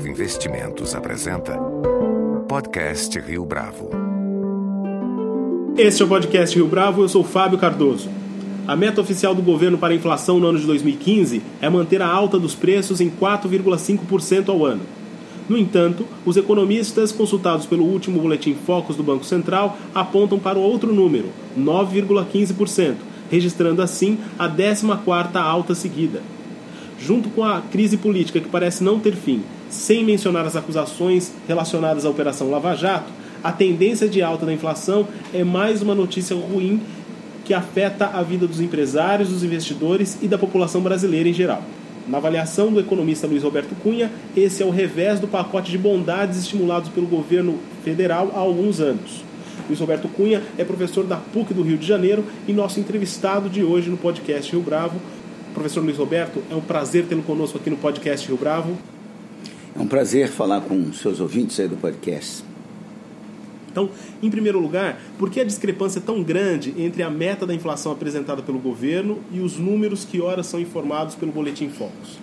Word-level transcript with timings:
Bravo 0.00 0.08
Investimentos 0.08 0.94
apresenta 0.94 1.58
Podcast 2.48 3.20
Rio 3.20 3.44
Bravo. 3.44 3.90
Este 5.76 6.00
é 6.00 6.04
o 6.06 6.08
Podcast 6.08 6.56
Rio 6.56 6.66
Bravo, 6.66 7.02
eu 7.02 7.08
sou 7.08 7.22
Fábio 7.22 7.58
Cardoso. 7.58 8.08
A 8.66 8.74
meta 8.74 9.02
oficial 9.02 9.34
do 9.34 9.42
governo 9.42 9.76
para 9.76 9.92
a 9.92 9.96
inflação 9.96 10.40
no 10.40 10.46
ano 10.46 10.58
de 10.58 10.64
2015 10.64 11.42
é 11.60 11.68
manter 11.68 12.00
a 12.00 12.06
alta 12.06 12.38
dos 12.38 12.54
preços 12.54 13.02
em 13.02 13.10
4,5% 13.10 14.48
ao 14.48 14.64
ano. 14.64 14.80
No 15.46 15.58
entanto, 15.58 16.06
os 16.24 16.38
economistas 16.38 17.12
consultados 17.12 17.66
pelo 17.66 17.84
último 17.84 18.20
boletim 18.20 18.54
Focus 18.54 18.96
do 18.96 19.02
Banco 19.02 19.24
Central 19.24 19.76
apontam 19.94 20.38
para 20.38 20.58
outro 20.58 20.94
número, 20.94 21.28
9,15%, 21.58 22.94
registrando 23.30 23.82
assim 23.82 24.18
a 24.38 24.48
14ª 24.48 25.36
alta 25.36 25.74
seguida. 25.74 26.22
Junto 26.98 27.28
com 27.28 27.44
a 27.44 27.60
crise 27.60 27.98
política 27.98 28.40
que 28.40 28.48
parece 28.48 28.82
não 28.82 28.98
ter 28.98 29.14
fim, 29.14 29.42
sem 29.70 30.04
mencionar 30.04 30.44
as 30.44 30.56
acusações 30.56 31.32
relacionadas 31.46 32.04
à 32.04 32.10
Operação 32.10 32.50
Lava 32.50 32.74
Jato, 32.74 33.10
a 33.42 33.52
tendência 33.52 34.08
de 34.08 34.20
alta 34.20 34.44
da 34.44 34.52
inflação 34.52 35.06
é 35.32 35.42
mais 35.42 35.80
uma 35.80 35.94
notícia 35.94 36.36
ruim 36.36 36.82
que 37.44 37.54
afeta 37.54 38.06
a 38.06 38.22
vida 38.22 38.46
dos 38.46 38.60
empresários, 38.60 39.30
dos 39.30 39.42
investidores 39.42 40.18
e 40.20 40.28
da 40.28 40.36
população 40.36 40.82
brasileira 40.82 41.28
em 41.28 41.32
geral. 41.32 41.62
Na 42.06 42.18
avaliação 42.18 42.72
do 42.72 42.80
economista 42.80 43.26
Luiz 43.26 43.42
Roberto 43.42 43.74
Cunha, 43.82 44.10
esse 44.36 44.62
é 44.62 44.66
o 44.66 44.70
revés 44.70 45.20
do 45.20 45.28
pacote 45.28 45.70
de 45.70 45.78
bondades 45.78 46.38
estimulados 46.38 46.90
pelo 46.90 47.06
governo 47.06 47.58
federal 47.84 48.32
há 48.34 48.38
alguns 48.38 48.80
anos. 48.80 49.24
Luiz 49.68 49.78
Roberto 49.78 50.08
Cunha 50.08 50.42
é 50.58 50.64
professor 50.64 51.04
da 51.04 51.16
PUC 51.16 51.54
do 51.54 51.62
Rio 51.62 51.78
de 51.78 51.86
Janeiro 51.86 52.24
e 52.48 52.52
nosso 52.52 52.80
entrevistado 52.80 53.48
de 53.48 53.62
hoje 53.62 53.88
no 53.88 53.96
podcast 53.96 54.50
Rio 54.50 54.60
Bravo. 54.60 55.00
Professor 55.54 55.82
Luiz 55.82 55.96
Roberto, 55.96 56.42
é 56.50 56.54
um 56.54 56.60
prazer 56.60 57.06
tê-lo 57.06 57.22
conosco 57.22 57.58
aqui 57.58 57.70
no 57.70 57.76
podcast 57.76 58.26
Rio 58.26 58.36
Bravo. 58.36 58.76
É 59.74 59.80
um 59.80 59.86
prazer 59.86 60.28
falar 60.28 60.60
com 60.62 60.92
seus 60.92 61.20
ouvintes 61.20 61.58
aí 61.60 61.68
do 61.68 61.76
podcast. 61.76 62.44
Então, 63.70 63.88
em 64.20 64.28
primeiro 64.28 64.58
lugar, 64.58 65.00
por 65.16 65.30
que 65.30 65.40
a 65.40 65.44
discrepância 65.44 66.00
é 66.00 66.02
tão 66.02 66.22
grande 66.22 66.74
entre 66.76 67.02
a 67.02 67.10
meta 67.10 67.46
da 67.46 67.54
inflação 67.54 67.92
apresentada 67.92 68.42
pelo 68.42 68.58
governo 68.58 69.18
e 69.32 69.40
os 69.40 69.56
números 69.56 70.04
que 70.04 70.20
ora 70.20 70.42
são 70.42 70.60
informados 70.60 71.14
pelo 71.14 71.30
Boletim 71.30 71.68
Focus? 71.68 72.18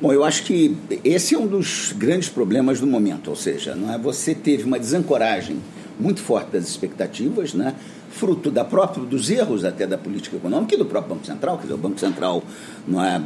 Bom, 0.00 0.12
eu 0.12 0.24
acho 0.24 0.44
que 0.44 0.76
esse 1.04 1.34
é 1.34 1.38
um 1.38 1.46
dos 1.46 1.94
grandes 1.96 2.28
problemas 2.28 2.80
do 2.80 2.86
momento, 2.86 3.28
ou 3.28 3.36
seja, 3.36 3.74
não 3.74 3.92
é 3.92 3.96
você 3.96 4.34
teve 4.34 4.64
uma 4.64 4.78
desancoragem 4.78 5.58
muito 6.02 6.20
forte 6.20 6.50
das 6.52 6.68
expectativas, 6.68 7.54
né? 7.54 7.74
fruto 8.12 8.50
da 8.50 8.62
própria, 8.62 9.04
dos 9.04 9.30
erros 9.30 9.64
até 9.64 9.86
da 9.86 9.96
política 9.96 10.36
econômica 10.36 10.74
e 10.74 10.78
do 10.78 10.84
próprio 10.84 11.14
Banco 11.14 11.26
Central, 11.26 11.56
dizer, 11.56 11.72
o 11.72 11.78
Banco 11.78 11.98
Central 11.98 12.44
não 12.86 13.02
é, 13.02 13.20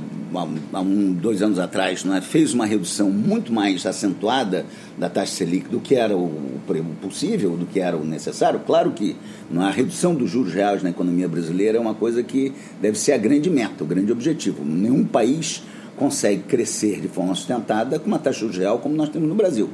há 0.73 0.81
um, 0.81 1.13
dois 1.13 1.43
anos 1.43 1.59
atrás 1.59 2.05
não 2.05 2.15
é, 2.15 2.21
fez 2.21 2.55
uma 2.55 2.65
redução 2.65 3.11
muito 3.11 3.53
mais 3.53 3.85
acentuada 3.85 4.65
da 4.97 5.11
taxa 5.11 5.33
Selic 5.33 5.69
do 5.69 5.81
que 5.81 5.97
era 5.97 6.17
o, 6.17 6.25
o 6.25 6.97
possível, 7.03 7.57
do 7.57 7.67
que 7.67 7.81
era 7.81 7.97
o 7.97 8.05
necessário. 8.05 8.61
Claro 8.61 8.93
que 8.93 9.17
não 9.51 9.63
é, 9.63 9.67
a 9.67 9.71
redução 9.71 10.15
dos 10.15 10.31
juros 10.31 10.53
reais 10.53 10.83
na 10.83 10.91
economia 10.91 11.29
brasileira 11.29 11.79
é 11.79 11.81
uma 11.81 11.95
coisa 11.95 12.23
que 12.23 12.53
deve 12.81 12.97
ser 12.97 13.13
a 13.13 13.19
grande 13.19 13.51
meta, 13.51 13.83
o 13.83 13.87
grande 13.87 14.13
objetivo. 14.13 14.65
Nenhum 14.65 15.05
país 15.05 15.63
consegue 15.97 16.43
crescer 16.43 17.01
de 17.01 17.09
forma 17.09 17.35
sustentada 17.35 17.99
com 17.99 18.07
uma 18.07 18.19
taxa 18.19 18.35
de 18.35 18.41
juros 18.41 18.59
real 18.59 18.79
como 18.79 18.95
nós 18.95 19.09
temos 19.09 19.29
no 19.29 19.35
Brasil. 19.35 19.69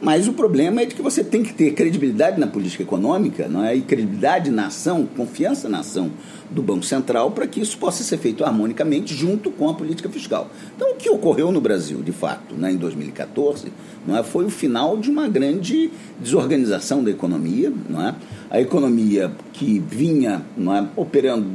Mas 0.00 0.28
o 0.28 0.32
problema 0.34 0.82
é 0.82 0.84
de 0.84 0.94
que 0.94 1.00
você 1.00 1.24
tem 1.24 1.42
que 1.42 1.54
ter 1.54 1.72
credibilidade 1.72 2.38
na 2.38 2.46
política 2.46 2.82
econômica 2.82 3.48
não 3.48 3.64
é? 3.64 3.74
e 3.74 3.80
credibilidade 3.80 4.50
na 4.50 4.66
ação, 4.66 5.06
confiança 5.06 5.68
na 5.68 5.80
ação 5.80 6.10
do 6.50 6.62
Banco 6.62 6.84
Central 6.84 7.30
para 7.30 7.46
que 7.46 7.60
isso 7.60 7.78
possa 7.78 8.04
ser 8.04 8.18
feito 8.18 8.44
harmonicamente 8.44 9.14
junto 9.14 9.50
com 9.50 9.68
a 9.68 9.74
política 9.74 10.08
fiscal. 10.08 10.50
Então, 10.76 10.92
o 10.92 10.96
que 10.96 11.08
ocorreu 11.08 11.50
no 11.50 11.60
Brasil, 11.60 12.02
de 12.02 12.12
fato, 12.12 12.54
né, 12.54 12.72
em 12.72 12.76
2014, 12.76 13.72
não 14.06 14.16
é, 14.16 14.22
foi 14.22 14.44
o 14.44 14.50
final 14.50 14.96
de 14.96 15.10
uma 15.10 15.28
grande 15.28 15.90
desorganização 16.20 17.02
da 17.02 17.10
economia. 17.10 17.72
Não 17.88 18.06
é? 18.06 18.14
A 18.50 18.60
economia 18.60 19.32
que 19.52 19.78
vinha 19.78 20.42
não 20.56 20.76
é, 20.76 20.86
operando 20.94 21.46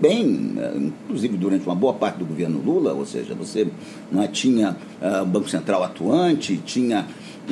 bem, 0.00 0.54
inclusive 0.74 1.36
durante 1.36 1.66
uma 1.66 1.74
boa 1.74 1.92
parte 1.92 2.16
do 2.16 2.24
governo 2.24 2.58
Lula, 2.64 2.94
ou 2.94 3.04
seja, 3.04 3.34
você 3.34 3.68
não 4.10 4.22
é, 4.22 4.26
tinha 4.26 4.74
o 5.22 5.26
Banco 5.26 5.50
Central 5.50 5.84
atuante, 5.84 6.56
tinha 6.64 7.06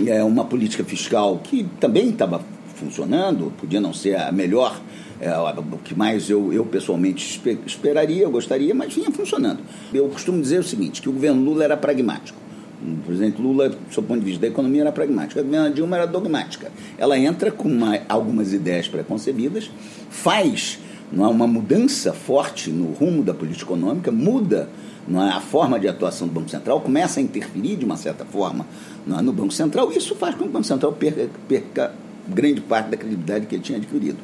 é, 0.06 0.22
uma 0.22 0.44
política 0.44 0.84
fiscal 0.84 1.40
que 1.42 1.64
também 1.80 2.10
estava 2.10 2.40
funcionando, 2.74 3.52
podia 3.58 3.80
não 3.80 3.92
ser 3.92 4.16
a 4.16 4.30
melhor, 4.30 4.80
é, 5.20 5.30
o 5.32 5.78
que 5.78 5.94
mais 5.94 6.30
eu, 6.30 6.52
eu 6.52 6.64
pessoalmente 6.64 7.40
esperaria, 7.66 8.22
eu 8.22 8.30
gostaria, 8.30 8.74
mas 8.74 8.94
vinha 8.94 9.10
funcionando. 9.10 9.60
Eu 9.92 10.08
costumo 10.08 10.40
dizer 10.40 10.60
o 10.60 10.62
seguinte, 10.62 11.02
que 11.02 11.08
o 11.08 11.12
governo 11.12 11.42
Lula 11.42 11.64
era 11.64 11.76
pragmático. 11.76 12.38
O 12.80 12.96
presidente 13.04 13.42
Lula, 13.42 13.70
do 13.70 13.76
seu 13.92 14.02
ponto 14.04 14.20
de 14.20 14.26
vista 14.26 14.40
da 14.40 14.46
economia, 14.46 14.82
era 14.82 14.92
pragmática. 14.92 15.40
A 15.40 15.42
governo 15.42 15.74
Dilma 15.74 15.96
era 15.96 16.06
dogmática. 16.06 16.70
Ela 16.96 17.18
entra 17.18 17.50
com 17.50 17.68
uma, 17.68 17.98
algumas 18.08 18.52
ideias 18.52 18.86
preconcebidas, 18.86 19.68
faz 20.08 20.78
não 21.10 21.24
é, 21.24 21.28
uma 21.28 21.46
mudança 21.46 22.12
forte 22.12 22.70
no 22.70 22.92
rumo 22.92 23.24
da 23.24 23.34
política 23.34 23.72
econômica, 23.72 24.12
muda 24.12 24.68
é, 25.14 25.30
a 25.30 25.40
forma 25.40 25.78
de 25.78 25.88
atuação 25.88 26.26
do 26.28 26.34
Banco 26.34 26.50
Central, 26.50 26.80
começa 26.80 27.20
a 27.20 27.22
interferir 27.22 27.76
de 27.76 27.84
uma 27.84 27.96
certa 27.96 28.24
forma 28.24 28.66
é, 29.06 29.22
no 29.22 29.32
Banco 29.32 29.52
Central, 29.52 29.92
isso 29.92 30.14
faz 30.14 30.34
com 30.34 30.42
que 30.42 30.48
o 30.48 30.52
Banco 30.52 30.66
Central 30.66 30.92
perca, 30.92 31.28
perca 31.48 31.92
grande 32.26 32.60
parte 32.60 32.90
da 32.90 32.96
credibilidade 32.96 33.46
que 33.46 33.54
ele 33.54 33.62
tinha 33.62 33.78
adquirido. 33.78 34.18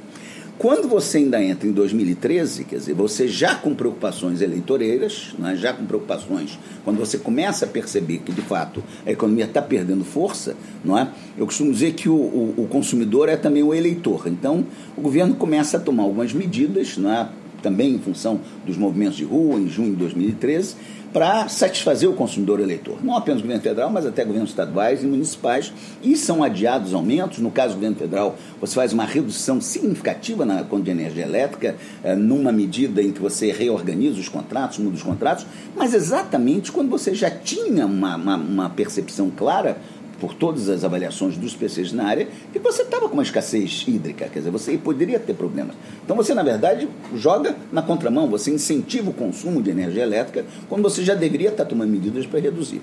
Quando 0.56 0.88
você 0.88 1.18
ainda 1.18 1.42
entra 1.42 1.68
em 1.68 1.72
2013, 1.72 2.64
quer 2.64 2.76
dizer, 2.76 2.94
você 2.94 3.26
já 3.26 3.56
com 3.56 3.74
preocupações 3.74 4.40
eleitoreiras, 4.40 5.34
é, 5.44 5.56
já 5.56 5.72
com 5.72 5.84
preocupações, 5.84 6.58
quando 6.84 6.96
você 6.96 7.18
começa 7.18 7.64
a 7.64 7.68
perceber 7.68 8.18
que 8.18 8.30
de 8.30 8.40
fato 8.40 8.82
a 9.04 9.10
economia 9.10 9.46
está 9.46 9.60
perdendo 9.60 10.04
força, 10.04 10.54
não 10.84 10.96
é? 10.96 11.08
Eu 11.36 11.44
costumo 11.46 11.72
dizer 11.72 11.94
que 11.94 12.08
o, 12.08 12.14
o, 12.14 12.54
o 12.58 12.68
consumidor 12.68 13.28
é 13.28 13.36
também 13.36 13.64
o 13.64 13.74
eleitor. 13.74 14.28
Então, 14.28 14.64
o 14.96 15.00
governo 15.00 15.34
começa 15.34 15.76
a 15.76 15.80
tomar 15.80 16.04
algumas 16.04 16.32
medidas, 16.32 16.96
não 16.96 17.12
é? 17.12 17.28
Também 17.64 17.94
em 17.94 17.98
função 17.98 18.40
dos 18.66 18.76
movimentos 18.76 19.16
de 19.16 19.24
rua, 19.24 19.58
em 19.58 19.68
junho 19.68 19.92
de 19.92 19.96
2013, 19.96 20.76
para 21.14 21.48
satisfazer 21.48 22.10
o 22.10 22.12
consumidor 22.12 22.58
eleitor. 22.58 22.98
Não 23.02 23.16
apenas 23.16 23.38
o 23.38 23.42
governo 23.42 23.62
federal, 23.62 23.88
mas 23.88 24.04
até 24.04 24.24
governos 24.24 24.50
estaduais 24.50 25.02
e 25.02 25.06
municipais. 25.06 25.72
E 26.02 26.16
são 26.16 26.42
adiados 26.42 26.92
aumentos. 26.92 27.38
No 27.38 27.52
caso 27.52 27.74
do 27.74 27.76
governo 27.76 27.96
federal, 27.96 28.36
você 28.60 28.74
faz 28.74 28.92
uma 28.92 29.04
redução 29.04 29.60
significativa 29.60 30.44
na 30.44 30.64
conta 30.64 30.82
de 30.82 30.90
energia 30.90 31.22
elétrica, 31.22 31.76
eh, 32.02 32.16
numa 32.16 32.50
medida 32.50 33.00
em 33.00 33.12
que 33.12 33.20
você 33.20 33.52
reorganiza 33.52 34.18
os 34.18 34.28
contratos, 34.28 34.78
muda 34.78 34.96
os 34.96 35.04
contratos, 35.04 35.46
mas 35.76 35.94
exatamente 35.94 36.72
quando 36.72 36.90
você 36.90 37.14
já 37.14 37.30
tinha 37.30 37.86
uma, 37.86 38.16
uma, 38.16 38.36
uma 38.36 38.70
percepção 38.70 39.30
clara 39.30 39.78
por 40.20 40.34
todas 40.34 40.68
as 40.68 40.84
avaliações 40.84 41.36
dos 41.36 41.54
PCs 41.54 41.92
na 41.92 42.04
área, 42.04 42.28
que 42.52 42.58
você 42.58 42.82
estava 42.82 43.08
com 43.08 43.14
uma 43.14 43.22
escassez 43.22 43.84
hídrica, 43.86 44.28
quer 44.28 44.38
dizer, 44.38 44.50
você 44.50 44.76
poderia 44.76 45.18
ter 45.18 45.34
problemas. 45.34 45.74
Então 46.04 46.16
você, 46.16 46.34
na 46.34 46.42
verdade, 46.42 46.88
joga 47.14 47.56
na 47.72 47.82
contramão, 47.82 48.28
você 48.28 48.50
incentiva 48.50 49.10
o 49.10 49.14
consumo 49.14 49.62
de 49.62 49.70
energia 49.70 50.02
elétrica 50.02 50.44
quando 50.68 50.82
você 50.82 51.02
já 51.04 51.14
deveria 51.14 51.50
estar 51.50 51.64
tomando 51.64 51.90
medidas 51.90 52.26
para 52.26 52.40
reduzir. 52.40 52.80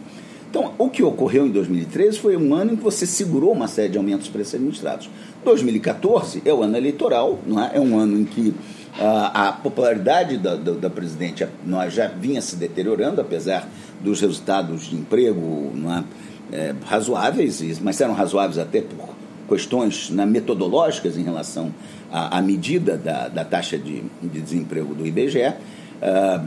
Então, 0.52 0.74
o 0.78 0.90
que 0.90 1.02
ocorreu 1.02 1.48
em 1.48 1.50
2013 1.50 2.20
foi 2.20 2.36
um 2.36 2.54
ano 2.54 2.74
em 2.74 2.76
que 2.76 2.84
você 2.84 3.06
segurou 3.06 3.54
uma 3.54 3.70
série 3.70 3.88
de 3.88 3.98
aumentos 3.98 4.26
de 4.26 4.32
preços 4.32 4.56
administrados. 4.56 5.10
2014 5.46 6.42
é 6.44 6.54
o 6.54 6.62
ano 6.62 6.76
eleitoral, 6.76 7.40
não 7.48 7.64
é? 7.64 7.72
é 7.74 7.80
um 7.80 7.98
ano 7.98 8.20
em 8.20 8.26
que 8.26 8.54
ah, 9.00 9.48
a 9.48 9.52
popularidade 9.54 10.38
da, 10.38 10.58
da, 10.58 10.74
da 10.74 10.90
presidente 10.90 11.48
nós 11.66 11.94
já 11.94 12.08
vinha 12.08 12.42
se 12.42 12.58
deteriorando, 12.58 13.22
apesar 13.22 13.66
dos 14.02 14.20
resultados 14.20 14.90
de 14.90 14.96
emprego 14.98 15.72
não 15.74 15.96
é? 15.96 16.04
É, 16.52 16.74
razoáveis, 16.86 17.80
mas 17.80 18.00
eram 18.02 18.14
razoáveis 18.14 18.58
até 18.58 18.82
por 18.82 19.10
questões 19.48 20.10
né, 20.10 20.26
metodológicas 20.26 21.18
em 21.18 21.24
relação 21.24 21.74
à, 22.12 22.38
à 22.38 22.42
medida 22.42 22.98
da, 22.98 23.28
da 23.28 23.44
taxa 23.44 23.78
de, 23.78 24.04
de, 24.22 24.42
desemprego 24.42 24.96
do 24.96 25.06
IBGE, 25.06 25.40
uh, 25.40 25.54
é, 26.02 26.42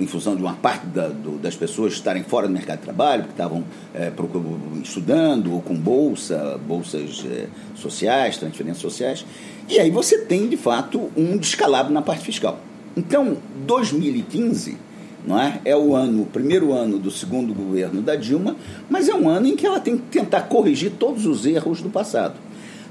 em, 0.00 0.06
função 0.06 0.34
de 0.34 0.42
uma 0.42 0.54
parte 0.54 0.86
da, 0.86 1.08
do, 1.08 1.38
das 1.38 1.54
pessoas 1.54 1.92
estarem 1.92 2.24
fora 2.24 2.48
do 2.48 2.52
mercado 2.52 2.78
de 2.78 2.84
trabalho, 2.84 3.24
que 3.24 3.30
estavam 3.30 3.62
é, 3.94 4.12
estudando 4.82 5.52
ou 5.52 5.62
com 5.62 5.74
bolsa, 5.74 6.58
bolsas 6.66 7.24
é, 7.30 7.46
sociais, 7.76 8.36
transferências 8.36 8.82
sociais. 8.82 9.24
E 9.68 9.78
aí 9.78 9.90
você 9.90 10.18
tem, 10.18 10.48
de 10.48 10.56
fato, 10.56 11.10
um 11.16 11.36
descalabro 11.36 11.92
na 11.92 12.02
parte 12.02 12.24
fiscal. 12.24 12.58
Então, 12.96 13.36
2015 13.66 14.87
não 15.28 15.38
é? 15.38 15.60
É 15.62 15.76
o 15.76 15.94
ano, 15.94 16.22
o 16.22 16.26
primeiro 16.26 16.72
ano 16.72 16.98
do 16.98 17.10
segundo 17.10 17.52
governo 17.52 18.00
da 18.00 18.16
Dilma, 18.16 18.56
mas 18.88 19.10
é 19.10 19.14
um 19.14 19.28
ano 19.28 19.46
em 19.46 19.54
que 19.54 19.66
ela 19.66 19.78
tem 19.78 19.98
que 19.98 20.04
tentar 20.04 20.42
corrigir 20.42 20.92
todos 20.98 21.26
os 21.26 21.44
erros 21.44 21.82
do 21.82 21.90
passado. 21.90 22.36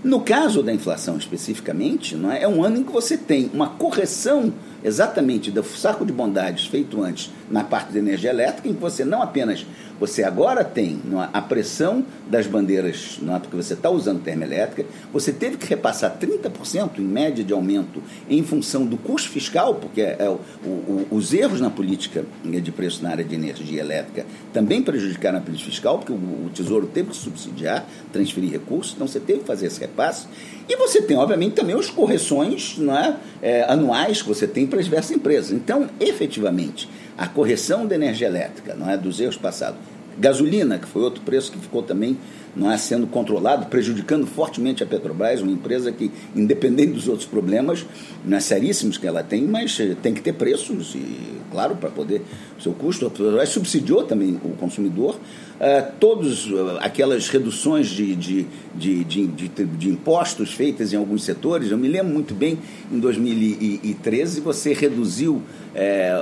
No 0.03 0.21
caso 0.21 0.61
da 0.61 0.71
inflação 0.71 1.17
especificamente, 1.17 2.15
não 2.15 2.31
é, 2.31 2.43
é 2.43 2.47
um 2.47 2.63
ano 2.63 2.77
em 2.77 2.83
que 2.83 2.91
você 2.91 3.17
tem 3.17 3.49
uma 3.51 3.69
correção 3.69 4.53
exatamente 4.83 5.49
do 5.49 5.63
saco 5.63 6.05
de 6.05 6.13
bondades 6.13 6.67
feito 6.67 7.01
antes 7.01 7.31
na 7.49 7.63
parte 7.63 7.91
de 7.91 7.97
energia 7.97 8.29
elétrica, 8.29 8.69
em 8.69 8.73
que 8.75 8.79
você 8.79 9.03
não 9.03 9.23
apenas 9.23 9.65
você 9.99 10.23
agora 10.23 10.63
tem 10.63 10.99
é, 11.11 11.29
a 11.33 11.41
pressão 11.41 12.05
das 12.29 12.47
bandeiras, 12.47 13.19
não 13.21 13.35
é, 13.35 13.39
porque 13.39 13.55
você 13.55 13.73
está 13.73 13.89
usando 13.89 14.21
termoelétrica, 14.21 14.85
você 15.11 15.31
teve 15.31 15.57
que 15.57 15.67
repassar 15.67 16.17
30% 16.19 16.99
em 16.99 17.01
média 17.01 17.43
de 17.43 17.53
aumento 17.53 18.01
em 18.29 18.43
função 18.43 18.85
do 18.85 18.97
custo 18.97 19.29
fiscal, 19.29 19.75
porque 19.75 20.01
é, 20.01 20.17
é 20.19 20.29
o, 20.29 20.39
o, 20.65 21.07
os 21.11 21.33
erros 21.33 21.61
na 21.61 21.69
política 21.69 22.25
de 22.43 22.71
preço 22.71 23.03
na 23.03 23.09
área 23.09 23.23
de 23.23 23.35
energia 23.35 23.81
elétrica 23.81 24.25
também 24.53 24.81
prejudicaram 24.81 25.39
a 25.39 25.41
política 25.41 25.69
fiscal, 25.69 25.99
porque 25.99 26.11
o, 26.11 26.15
o 26.15 26.49
Tesouro 26.53 26.87
teve 26.87 27.09
que 27.09 27.15
subsidiar, 27.15 27.85
transferir 28.11 28.51
recursos, 28.51 28.93
então 28.93 29.07
você 29.07 29.19
teve 29.19 29.39
que 29.39 29.45
fazer 29.45 29.67
esse 29.67 29.79
repasse. 29.79 30.27
E 30.69 30.75
você 30.75 31.01
tem, 31.01 31.17
obviamente, 31.17 31.53
também 31.53 31.77
as 31.77 31.89
correções 31.89 32.77
não 32.77 32.95
é, 32.97 33.15
é 33.41 33.63
anuais 33.71 34.21
que 34.21 34.27
você 34.27 34.45
tem 34.45 34.67
para 34.67 34.79
as 34.79 34.85
diversas 34.85 35.11
empresas. 35.11 35.51
Então, 35.51 35.89
efetivamente, 35.99 36.89
a 37.17 37.27
correção 37.27 37.85
da 37.85 37.95
energia 37.95 38.27
elétrica, 38.27 38.75
não 38.75 38.89
é 38.89 38.95
dos 38.95 39.19
erros 39.19 39.37
passados. 39.37 39.79
Gasolina, 40.17 40.77
que 40.77 40.87
foi 40.87 41.01
outro 41.01 41.21
preço 41.21 41.51
que 41.51 41.59
ficou 41.59 41.83
também 41.83 42.17
não 42.57 42.71
é 42.71 42.77
sendo 42.77 43.05
controlado, 43.05 43.67
prejudicando 43.67 44.25
fortemente 44.25 44.83
a 44.83 44.87
Petrobras, 44.87 45.41
uma 45.41 45.51
empresa 45.51 45.91
que, 45.91 46.11
independente 46.35 46.93
dos 46.93 47.07
outros 47.07 47.27
problemas, 47.27 47.85
não 48.25 48.37
é 48.37 48.39
seríssimos 48.39 48.97
que 48.97 49.05
ela 49.05 49.23
tem, 49.23 49.43
mas 49.43 49.79
eh, 49.79 49.95
tem 50.01 50.13
que 50.13 50.21
ter 50.21 50.33
preços, 50.33 50.95
e, 50.95 51.05
claro, 51.51 51.75
para 51.75 51.89
poder 51.89 52.23
o 52.57 52.61
seu 52.61 52.73
custo. 52.73 53.05
A 53.05 53.09
Petrobras 53.11 53.49
subsidiou 53.49 54.03
também 54.03 54.39
o 54.43 54.49
consumidor. 54.57 55.15
Uh, 55.15 55.91
todas 55.99 56.45
uh, 56.45 56.77
aquelas 56.81 57.29
reduções 57.29 57.87
de, 57.87 58.15
de, 58.15 58.45
de, 58.75 59.03
de, 59.03 59.47
de 59.47 59.89
impostos 59.89 60.53
feitas 60.53 60.93
em 60.93 60.97
alguns 60.97 61.23
setores, 61.23 61.71
eu 61.71 61.77
me 61.77 61.87
lembro 61.87 62.13
muito 62.13 62.35
bem, 62.35 62.59
em 62.91 62.99
2013 62.99 64.41
você 64.41 64.73
reduziu 64.73 65.41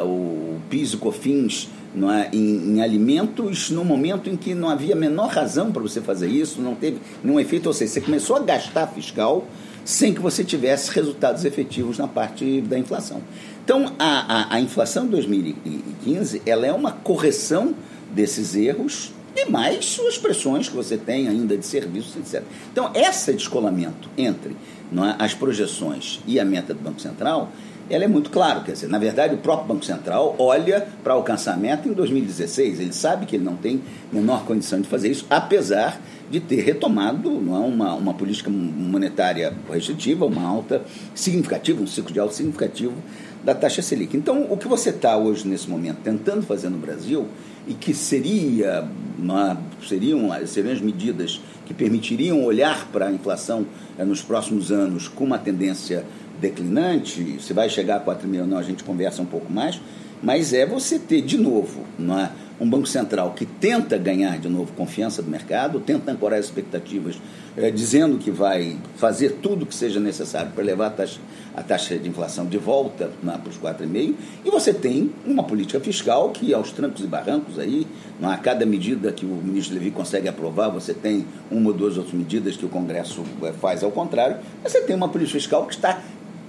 o 0.06 0.60
PIS 0.70 0.94
e 0.94 0.98
COFINS 0.98 1.70
não 1.96 2.12
é, 2.12 2.30
em, 2.34 2.74
em, 2.76 2.82
alimentos 2.82 3.70
no 3.70 3.84
momento 3.84 4.30
em 4.30 4.36
que 4.36 4.54
não 4.54 4.70
havia 4.70 4.94
a 4.94 4.98
menor 4.98 5.30
razão 5.30 5.72
para 5.72 5.82
você 5.82 6.02
fazer 6.02 6.28
isso, 6.28 6.62
não 6.62 6.76
teve 6.76 7.00
nenhum 7.24 7.40
efeito, 7.40 7.68
ou 7.68 7.74
seja, 7.74 7.94
você 7.94 8.02
começou 8.02 8.36
a 8.36 8.40
gastar 8.40 8.88
fiscal 8.88 9.48
sem 9.84 10.14
que 10.14 10.20
você 10.20 10.44
tivesse 10.44 10.92
resultados 10.92 11.46
efetivos 11.46 11.98
na 11.98 12.08
parte 12.08 12.62
da 12.62 12.78
inflação. 12.78 13.22
Então, 13.64 13.94
a, 13.98 14.54
a, 14.54 14.56
a 14.56 14.62
inflação 14.62 15.06
de 15.06 15.12
2015 15.12 16.42
ela 16.46 16.66
é 16.66 16.74
uma 16.74 16.92
correção 16.92 17.74
desses 18.14 18.56
erros 18.56 19.12
e 19.36 19.50
mais 19.50 20.00
as 20.08 20.18
pressões 20.18 20.70
que 20.70 20.76
você 20.76 20.98
tem 20.98 21.28
ainda 21.28 21.58
de 21.58 21.66
serviços, 21.66 22.16
etc. 22.16 22.44
Então, 22.72 22.92
esse 22.96 23.34
descolamento 23.34 24.10
entre 24.18 24.52
é, 24.52 25.24
as 25.24 25.34
projeções 25.34 26.22
e 26.26 26.40
a 26.40 26.46
meta 26.46 26.74
do 26.74 26.80
Banco 26.80 27.02
Central 27.02 27.52
ela 27.90 28.04
é 28.04 28.08
muito 28.08 28.30
clara. 28.30 28.62
Quer 28.62 28.74
dizer, 28.74 28.88
na 28.88 28.98
verdade, 28.98 29.36
o 29.36 29.38
próprio 29.38 29.68
Banco 29.68 29.86
Central 29.86 30.36
olha 30.38 30.88
para 31.04 31.14
alcançar 31.14 31.54
a 31.54 31.58
meta 31.58 31.88
em 31.88 31.94
2016. 31.94 32.80
Ele 32.80 32.94
sabe 32.94 33.26
que 33.26 33.36
ele 33.36 33.44
não 33.44 33.56
tem 33.56 33.82
menor 34.12 34.46
condição 34.46 34.82
de 34.82 34.88
fazer 34.88 35.10
isso, 35.10 35.26
apesar 35.30 36.02
de 36.30 36.40
ter 36.40 36.62
retomado 36.62 37.30
não 37.30 37.56
é, 37.56 37.68
uma, 37.68 37.94
uma 37.94 38.14
política 38.14 38.50
monetária 38.50 39.54
restritiva, 39.72 40.26
uma 40.26 40.44
alta 40.44 40.82
significativa, 41.14 41.82
um 41.82 41.88
ciclo 41.88 42.12
de 42.12 42.20
alta 42.20 42.34
significativo 42.34 42.96
da 43.44 43.54
taxa 43.54 43.82
Selic. 43.82 44.18
Então, 44.18 44.48
o 44.50 44.58
que 44.58 44.68
você 44.68 44.90
está 44.90 45.16
hoje, 45.18 45.48
nesse 45.48 45.70
momento, 45.70 45.98
tentando 46.04 46.42
fazer 46.42 46.70
no 46.70 46.80
Brasil, 46.80 47.28
e 47.68 47.74
que 47.74 47.94
seria 47.94 48.88
uma, 49.18 49.58
seriam, 49.88 50.30
seriam 50.46 50.74
as 50.74 50.82
medidas 50.82 51.42
que 51.66 51.74
permitiriam 51.74 52.44
olhar 52.44 52.88
para 52.92 53.08
a 53.08 53.12
inflação 53.12 53.66
é, 53.98 54.06
nos 54.06 54.22
próximos 54.22 54.72
anos 54.72 55.08
com 55.08 55.24
uma 55.24 55.38
tendência 55.38 56.06
declinante, 56.40 57.38
se 57.42 57.54
vai 57.54 57.70
chegar 57.70 57.98
a 57.98 58.00
4 58.00 58.28
mil 58.28 58.42
ou 58.42 58.48
não, 58.48 58.58
a 58.58 58.64
gente 58.64 58.84
conversa 58.84 59.22
um 59.22 59.26
pouco 59.26 59.52
mais, 59.52 59.80
mas 60.22 60.54
é 60.54 60.66
você 60.66 60.98
ter 60.98 61.22
de 61.22 61.38
novo 61.38 61.84
não 61.98 62.20
é, 62.20 62.32
um 62.60 62.70
Banco 62.70 62.88
Central 62.88 63.34
que 63.34 63.46
tenta 63.46 63.98
ganhar 63.98 64.38
de 64.40 64.48
novo 64.48 64.72
confiança 64.74 65.22
do 65.22 65.30
mercado, 65.30 65.80
tenta 65.80 66.12
ancorar 66.12 66.40
as 66.40 66.46
expectativas, 66.46 67.18
é, 67.58 67.70
dizendo 67.70 68.18
que 68.18 68.32
vai 68.32 68.78
fazer 68.96 69.40
tudo 69.42 69.66
que 69.66 69.76
seja 69.76 70.00
necessário 70.00 70.52
para 70.52 70.64
levar 70.64 70.88
a 70.88 70.90
taxa, 70.90 71.20
a 71.56 71.62
taxa 71.62 71.98
de 71.98 72.08
inflação 72.08 72.46
de 72.46 72.58
volta 72.58 73.12
é, 73.24 73.38
para 73.38 73.50
os 73.50 73.58
4,5%, 73.58 74.16
e 74.46 74.50
você 74.50 74.74
tem 74.74 75.12
uma 75.26 75.44
política 75.44 75.80
fiscal 75.80 76.30
que, 76.30 76.54
aos 76.54 76.72
trancos 76.72 77.04
e 77.04 77.08
barrancos, 77.08 77.60
aí, 77.60 77.86
não 78.20 78.30
a 78.30 78.38
cada 78.38 78.66
medida 78.66 79.12
que 79.12 79.26
o 79.26 79.36
ministro 79.44 79.74
Levi 79.74 79.92
consegue 79.92 80.28
aprovar, 80.28 80.70
você 80.70 80.94
tem 80.94 81.26
uma 81.52 81.70
ou 81.70 81.76
duas 81.76 81.98
outras 81.98 82.16
medidas 82.16 82.56
que 82.56 82.66
o 82.66 82.70
Congresso 82.70 83.24
é, 83.44 83.52
faz 83.52 83.84
ao 83.84 83.92
contrário, 83.92 84.38
você 84.64 84.82
tem 84.82 84.96
uma 84.96 85.10
política 85.10 85.40
fiscal 85.40 85.66
que 85.66 85.74
está 85.74 86.02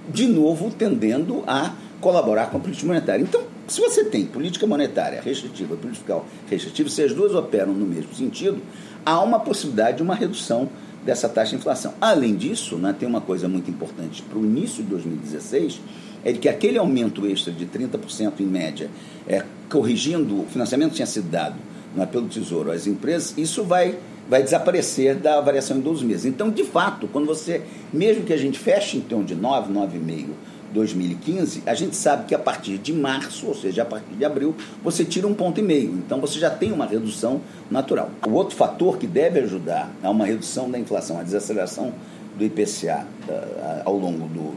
de 0.09 0.27
novo 0.27 0.71
tendendo 0.71 1.43
a 1.47 1.73
colaborar 1.99 2.47
com 2.47 2.57
a 2.57 2.59
política 2.59 2.87
monetária. 2.87 3.23
Então, 3.23 3.41
se 3.67 3.81
você 3.81 4.05
tem 4.05 4.25
política 4.25 4.65
monetária 4.65 5.21
restritiva 5.21 5.73
e 5.73 5.77
política 5.77 6.05
fiscal 6.05 6.25
restritiva, 6.49 6.89
se 6.89 7.01
as 7.01 7.13
duas 7.13 7.33
operam 7.33 7.73
no 7.73 7.85
mesmo 7.85 8.13
sentido, 8.13 8.61
há 9.05 9.21
uma 9.21 9.39
possibilidade 9.39 9.97
de 9.97 10.03
uma 10.03 10.15
redução 10.15 10.69
dessa 11.05 11.27
taxa 11.27 11.51
de 11.51 11.57
inflação. 11.57 11.93
Além 11.99 12.35
disso, 12.35 12.77
né, 12.77 12.95
tem 12.97 13.07
uma 13.07 13.21
coisa 13.21 13.47
muito 13.47 13.69
importante 13.69 14.21
para 14.21 14.37
o 14.37 14.45
início 14.45 14.83
de 14.83 14.89
2016, 14.89 15.81
é 16.23 16.31
de 16.31 16.39
que 16.39 16.49
aquele 16.49 16.77
aumento 16.77 17.25
extra 17.25 17.51
de 17.51 17.65
30% 17.65 18.39
em 18.39 18.45
média, 18.45 18.89
é, 19.27 19.43
corrigindo, 19.69 20.41
o 20.41 20.45
financiamento 20.45 20.93
tinha 20.93 21.05
sido 21.05 21.29
dado 21.29 21.55
não 21.95 22.03
é, 22.03 22.05
pelo 22.05 22.27
Tesouro 22.27 22.71
às 22.71 22.85
empresas, 22.85 23.33
isso 23.37 23.63
vai 23.63 23.97
vai 24.29 24.43
desaparecer 24.43 25.15
da 25.15 25.39
variação 25.41 25.77
em 25.77 25.81
12 25.81 26.05
meses. 26.05 26.25
Então, 26.25 26.49
de 26.49 26.63
fato, 26.63 27.07
quando 27.07 27.25
você, 27.25 27.61
mesmo 27.91 28.23
que 28.23 28.33
a 28.33 28.37
gente 28.37 28.59
feche 28.59 28.97
em 28.97 29.01
torno 29.01 29.25
de 29.25 29.35
9, 29.35 29.73
9,5 29.73 30.27
2015, 30.73 31.63
a 31.65 31.73
gente 31.73 31.95
sabe 31.95 32.25
que 32.25 32.35
a 32.35 32.39
partir 32.39 32.77
de 32.77 32.93
março, 32.93 33.47
ou 33.47 33.55
seja, 33.55 33.83
a 33.83 33.85
partir 33.85 34.13
de 34.13 34.25
abril, 34.25 34.55
você 34.83 35.05
tira 35.05 35.27
um 35.27 35.33
ponto 35.33 35.59
e 35.59 35.63
meio. 35.63 35.91
Então 35.91 36.19
você 36.19 36.39
já 36.39 36.49
tem 36.49 36.71
uma 36.71 36.85
redução 36.85 37.41
natural. 37.71 38.09
O 38.27 38.31
outro 38.31 38.55
fator 38.55 38.97
que 38.97 39.07
deve 39.07 39.39
ajudar 39.39 39.89
a 40.03 40.09
uma 40.09 40.25
redução 40.25 40.69
da 40.69 40.77
inflação, 40.77 41.19
a 41.19 41.23
desaceleração 41.23 41.93
do 42.37 42.45
IPCA 42.45 43.07
uh, 43.27 43.81
ao 43.83 43.97
longo 43.97 44.27
do, 44.27 44.47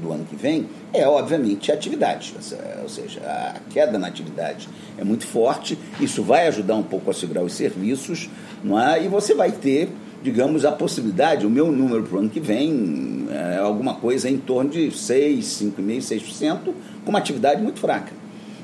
do 0.00 0.12
ano 0.12 0.24
que 0.24 0.34
vem 0.34 0.66
é, 0.92 1.06
obviamente, 1.06 1.70
a 1.70 1.74
atividade. 1.74 2.34
Ou 2.82 2.88
seja, 2.88 3.20
a 3.20 3.60
queda 3.70 3.98
na 3.98 4.06
atividade 4.06 4.68
é 4.96 5.04
muito 5.04 5.26
forte, 5.26 5.78
isso 6.00 6.22
vai 6.22 6.48
ajudar 6.48 6.74
um 6.74 6.82
pouco 6.82 7.10
a 7.10 7.14
segurar 7.14 7.42
os 7.42 7.52
serviços, 7.52 8.30
não 8.62 8.80
é? 8.80 9.04
e 9.04 9.08
você 9.08 9.34
vai 9.34 9.52
ter, 9.52 9.88
digamos, 10.22 10.64
a 10.64 10.72
possibilidade, 10.72 11.46
o 11.46 11.50
meu 11.50 11.70
número 11.70 12.02
para 12.02 12.16
o 12.16 12.18
ano 12.20 12.28
que 12.28 12.40
vem 12.40 13.26
é 13.30 13.58
alguma 13.58 13.94
coisa 13.94 14.28
em 14.28 14.38
torno 14.38 14.70
de 14.70 14.90
6, 14.90 15.44
5,5%, 15.78 16.20
6%, 16.20 16.58
com 17.04 17.10
uma 17.10 17.18
atividade 17.18 17.62
muito 17.62 17.78
fraca. 17.78 18.12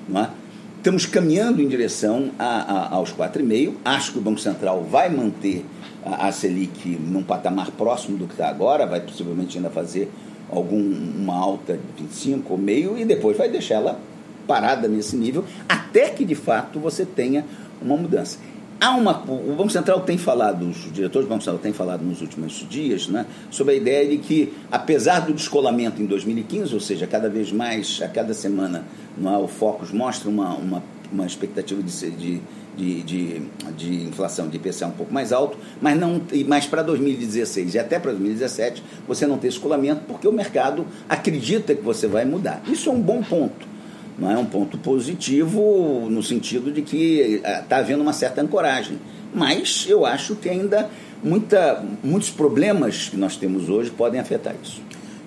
Não 0.08 0.22
é? 0.22 0.30
Estamos 0.78 1.06
caminhando 1.06 1.62
em 1.62 1.68
direção 1.68 2.30
a, 2.38 2.44
a, 2.44 2.94
aos 2.94 3.12
4,5%. 3.12 3.74
Acho 3.84 4.12
que 4.12 4.18
o 4.18 4.20
Banco 4.20 4.40
Central 4.40 4.82
vai 4.82 5.08
manter 5.08 5.64
a, 6.04 6.28
a 6.28 6.32
Selic 6.32 6.86
num 6.86 7.22
patamar 7.22 7.70
próximo 7.70 8.18
do 8.18 8.26
que 8.26 8.34
está 8.34 8.48
agora, 8.48 8.86
vai 8.86 9.00
possivelmente 9.00 9.56
ainda 9.56 9.70
fazer 9.70 10.10
alguma 10.50 11.34
alta 11.34 11.78
de 11.96 12.02
25 12.02 12.52
ou 12.52 12.58
meio 12.58 12.98
e 12.98 13.04
depois 13.04 13.36
vai 13.36 13.48
deixar 13.48 13.76
ela 13.76 13.98
parada 14.46 14.86
nesse 14.86 15.16
nível, 15.16 15.44
até 15.66 16.10
que 16.10 16.24
de 16.24 16.34
fato 16.34 16.78
você 16.78 17.06
tenha 17.06 17.44
uma 17.80 17.96
mudança. 17.96 18.38
Há 18.80 18.90
uma, 18.96 19.22
o 19.22 19.54
Banco 19.56 19.70
Central 19.70 20.00
tem 20.00 20.18
falado, 20.18 20.68
os 20.68 20.92
diretores 20.92 21.26
do 21.26 21.30
Banco 21.30 21.42
Central 21.42 21.62
têm 21.62 21.72
falado 21.72 22.02
nos 22.02 22.20
últimos 22.20 22.66
dias, 22.68 23.08
né, 23.08 23.24
sobre 23.50 23.74
a 23.74 23.76
ideia 23.76 24.08
de 24.08 24.18
que, 24.18 24.52
apesar 24.70 25.20
do 25.20 25.32
descolamento 25.32 26.02
em 26.02 26.06
2015, 26.06 26.74
ou 26.74 26.80
seja, 26.80 27.06
cada 27.06 27.28
vez 27.28 27.52
mais, 27.52 28.00
a 28.02 28.08
cada 28.08 28.34
semana, 28.34 28.84
não 29.16 29.32
é, 29.32 29.38
o 29.38 29.46
Focus 29.46 29.92
mostra 29.92 30.28
uma, 30.28 30.54
uma, 30.54 30.82
uma 31.10 31.24
expectativa 31.24 31.82
de, 31.82 32.10
de, 32.10 32.42
de, 32.76 33.02
de, 33.02 33.42
de 33.76 33.94
inflação 34.04 34.48
de 34.48 34.56
IPCA 34.56 34.86
um 34.86 34.92
pouco 34.92 35.14
mais 35.14 35.32
alto, 35.32 35.56
mas, 35.80 35.98
não, 35.98 36.20
mas 36.46 36.66
para 36.66 36.82
2016 36.82 37.74
e 37.74 37.78
até 37.78 37.98
para 37.98 38.10
2017 38.10 38.82
você 39.06 39.26
não 39.26 39.38
tem 39.38 39.48
descolamento 39.48 40.02
porque 40.06 40.26
o 40.26 40.32
mercado 40.32 40.84
acredita 41.08 41.74
que 41.74 41.82
você 41.82 42.06
vai 42.06 42.24
mudar. 42.24 42.60
Isso 42.66 42.90
é 42.90 42.92
um 42.92 43.00
bom 43.00 43.22
ponto 43.22 43.73
não 44.18 44.30
é 44.30 44.38
um 44.38 44.44
ponto 44.44 44.78
positivo 44.78 46.06
no 46.10 46.22
sentido 46.22 46.70
de 46.70 46.82
que 46.82 47.40
está 47.44 47.76
eh, 47.76 47.80
havendo 47.80 48.02
uma 48.02 48.12
certa 48.12 48.40
ancoragem. 48.40 48.98
Mas 49.34 49.86
eu 49.88 50.06
acho 50.06 50.36
que 50.36 50.48
ainda 50.48 50.88
muita, 51.22 51.84
muitos 52.02 52.30
problemas 52.30 53.08
que 53.08 53.16
nós 53.16 53.36
temos 53.36 53.68
hoje 53.68 53.90
podem 53.90 54.20
afetar 54.20 54.54
isso. 54.62 54.80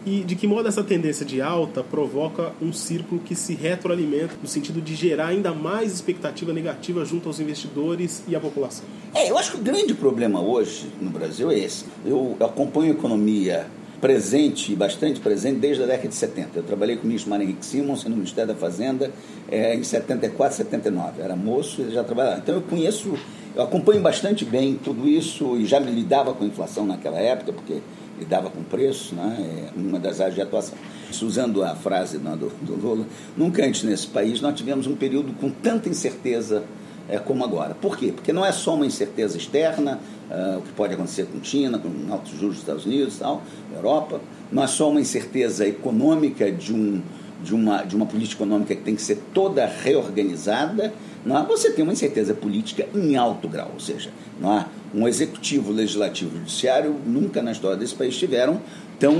E 0.05 0.23
de 0.23 0.37
que 0.37 0.47
modo 0.47 0.69
essa 0.69 0.81
tendência 0.81 1.25
de 1.25 1.41
alta 1.41 1.83
provoca 1.83 2.53
um 2.61 2.71
círculo 2.71 3.19
que 3.19 3.35
se 3.35 3.53
retroalimenta 3.53 4.35
no 4.41 4.47
sentido 4.47 4.79
de 4.79 4.95
gerar 4.95 5.27
ainda 5.27 5.53
mais 5.53 5.91
expectativa 5.91 6.53
negativa 6.53 7.03
junto 7.03 7.27
aos 7.27 7.41
investidores 7.41 8.23
e 8.25 8.33
à 8.33 8.39
população? 8.39 8.85
É, 9.13 9.29
eu 9.29 9.37
acho 9.37 9.51
que 9.51 9.57
o 9.57 9.61
grande 9.61 9.93
problema 9.93 10.39
hoje 10.39 10.87
no 11.01 11.09
Brasil 11.09 11.51
é 11.51 11.59
esse. 11.59 11.83
Eu 12.05 12.37
acompanho 12.39 12.93
a 12.93 12.95
economia 12.95 13.67
presente, 13.99 14.75
bastante 14.75 15.19
presente, 15.19 15.59
desde 15.59 15.83
a 15.83 15.85
década 15.85 16.07
de 16.07 16.15
70. 16.15 16.49
Eu 16.55 16.63
trabalhei 16.63 16.95
com 16.95 17.03
o 17.03 17.07
ministro 17.07 17.29
Mário 17.29 17.43
Henrique 17.43 17.65
Simons 17.65 18.03
no 18.03 18.15
Ministério 18.15 18.53
da 18.53 18.59
Fazenda 18.59 19.11
é, 19.49 19.75
em 19.75 19.83
74, 19.83 20.57
79. 20.57 21.21
era 21.21 21.35
moço 21.35 21.81
e 21.81 21.91
já 21.91 22.03
trabalhava. 22.03 22.39
Então 22.39 22.55
eu 22.55 22.61
conheço 22.61 23.13
Eu 23.55 23.63
acompanho 23.63 23.99
bastante 24.01 24.45
bem 24.45 24.75
tudo 24.75 25.07
isso 25.07 25.57
e 25.57 25.65
já 25.65 25.79
me 25.79 25.91
lidava 25.91 26.31
com 26.31 26.45
inflação 26.45 26.85
naquela 26.85 27.17
época, 27.17 27.51
porque 27.51 27.81
lidava 28.19 28.51
com 28.51 28.61
preço, 28.61 29.15
né? 29.15 29.71
é 29.75 29.79
uma 29.79 29.99
das 29.99 30.19
áreas 30.21 30.35
de 30.35 30.41
atuação. 30.41 30.77
Usando 31.21 31.63
a 31.63 31.75
frase 31.75 32.19
né, 32.19 32.37
do, 32.39 32.49
do 32.61 32.75
Lula, 32.75 33.05
nunca 33.35 33.65
antes 33.65 33.81
nesse 33.81 34.05
país 34.05 34.41
nós 34.41 34.53
tivemos 34.53 34.85
um 34.85 34.95
período 34.95 35.33
com 35.33 35.49
tanta 35.49 35.89
incerteza 35.89 36.63
é, 37.09 37.17
como 37.17 37.43
agora. 37.43 37.73
Por 37.73 37.97
quê? 37.97 38.11
Porque 38.13 38.31
não 38.31 38.45
é 38.45 38.51
só 38.51 38.75
uma 38.75 38.85
incerteza 38.85 39.37
externa, 39.37 39.99
uh, 40.29 40.59
o 40.59 40.61
que 40.61 40.71
pode 40.73 40.93
acontecer 40.93 41.25
com 41.25 41.43
China, 41.43 41.79
com 41.79 41.89
altos 42.11 42.31
juros 42.31 42.55
dos 42.55 42.59
Estados 42.59 42.85
Unidos, 42.85 43.17
tal, 43.17 43.41
Europa, 43.73 44.21
não 44.51 44.63
é 44.63 44.67
só 44.67 44.89
uma 44.89 45.01
incerteza 45.01 45.67
econômica 45.67 46.51
de, 46.51 46.73
um, 46.73 47.01
de, 47.43 47.53
uma, 47.53 47.83
de 47.83 47.95
uma 47.95 48.05
política 48.05 48.43
econômica 48.43 48.75
que 48.75 48.81
tem 48.81 48.95
que 48.95 49.01
ser 49.01 49.19
toda 49.33 49.65
reorganizada, 49.65 50.93
não 51.25 51.37
é? 51.37 51.43
você 51.43 51.71
tem 51.71 51.83
uma 51.83 51.93
incerteza 51.93 52.33
política 52.33 52.87
em 52.95 53.15
alto 53.15 53.47
grau, 53.47 53.71
ou 53.73 53.79
seja, 53.79 54.09
não 54.39 54.57
é? 54.57 54.65
um 54.93 55.07
executivo, 55.07 55.71
legislativo 55.71 56.35
e 56.35 56.39
judiciário 56.39 56.95
nunca 57.05 57.41
na 57.41 57.51
história 57.51 57.77
desse 57.77 57.95
país 57.95 58.15
tiveram 58.17 58.61
tão 58.99 59.13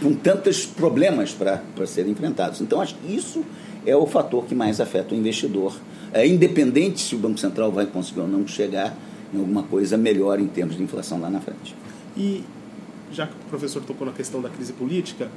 com 0.00 0.14
tantos 0.14 0.64
problemas 0.64 1.32
para 1.32 1.60
serem 1.86 2.12
enfrentados. 2.12 2.60
Então, 2.60 2.80
acho 2.80 2.94
que 2.94 3.14
isso 3.14 3.44
é 3.84 3.94
o 3.94 4.06
fator 4.06 4.44
que 4.44 4.54
mais 4.54 4.80
afeta 4.80 5.14
o 5.14 5.18
investidor. 5.18 5.74
É 6.12 6.26
independente 6.26 7.00
se 7.00 7.14
o 7.14 7.18
Banco 7.18 7.38
Central 7.38 7.70
vai 7.72 7.86
conseguir 7.86 8.20
ou 8.20 8.28
não 8.28 8.46
chegar 8.46 8.96
em 9.32 9.38
alguma 9.38 9.62
coisa 9.62 9.96
melhor 9.96 10.38
em 10.38 10.46
termos 10.46 10.76
de 10.76 10.82
inflação 10.82 11.20
lá 11.20 11.30
na 11.30 11.40
frente. 11.40 11.74
E 12.16 12.44
já 13.12 13.26
que 13.26 13.34
o 13.34 13.48
professor 13.48 13.82
tocou 13.82 14.06
na 14.06 14.12
questão 14.12 14.40
da 14.40 14.48
crise 14.48 14.72
política, 14.72 15.28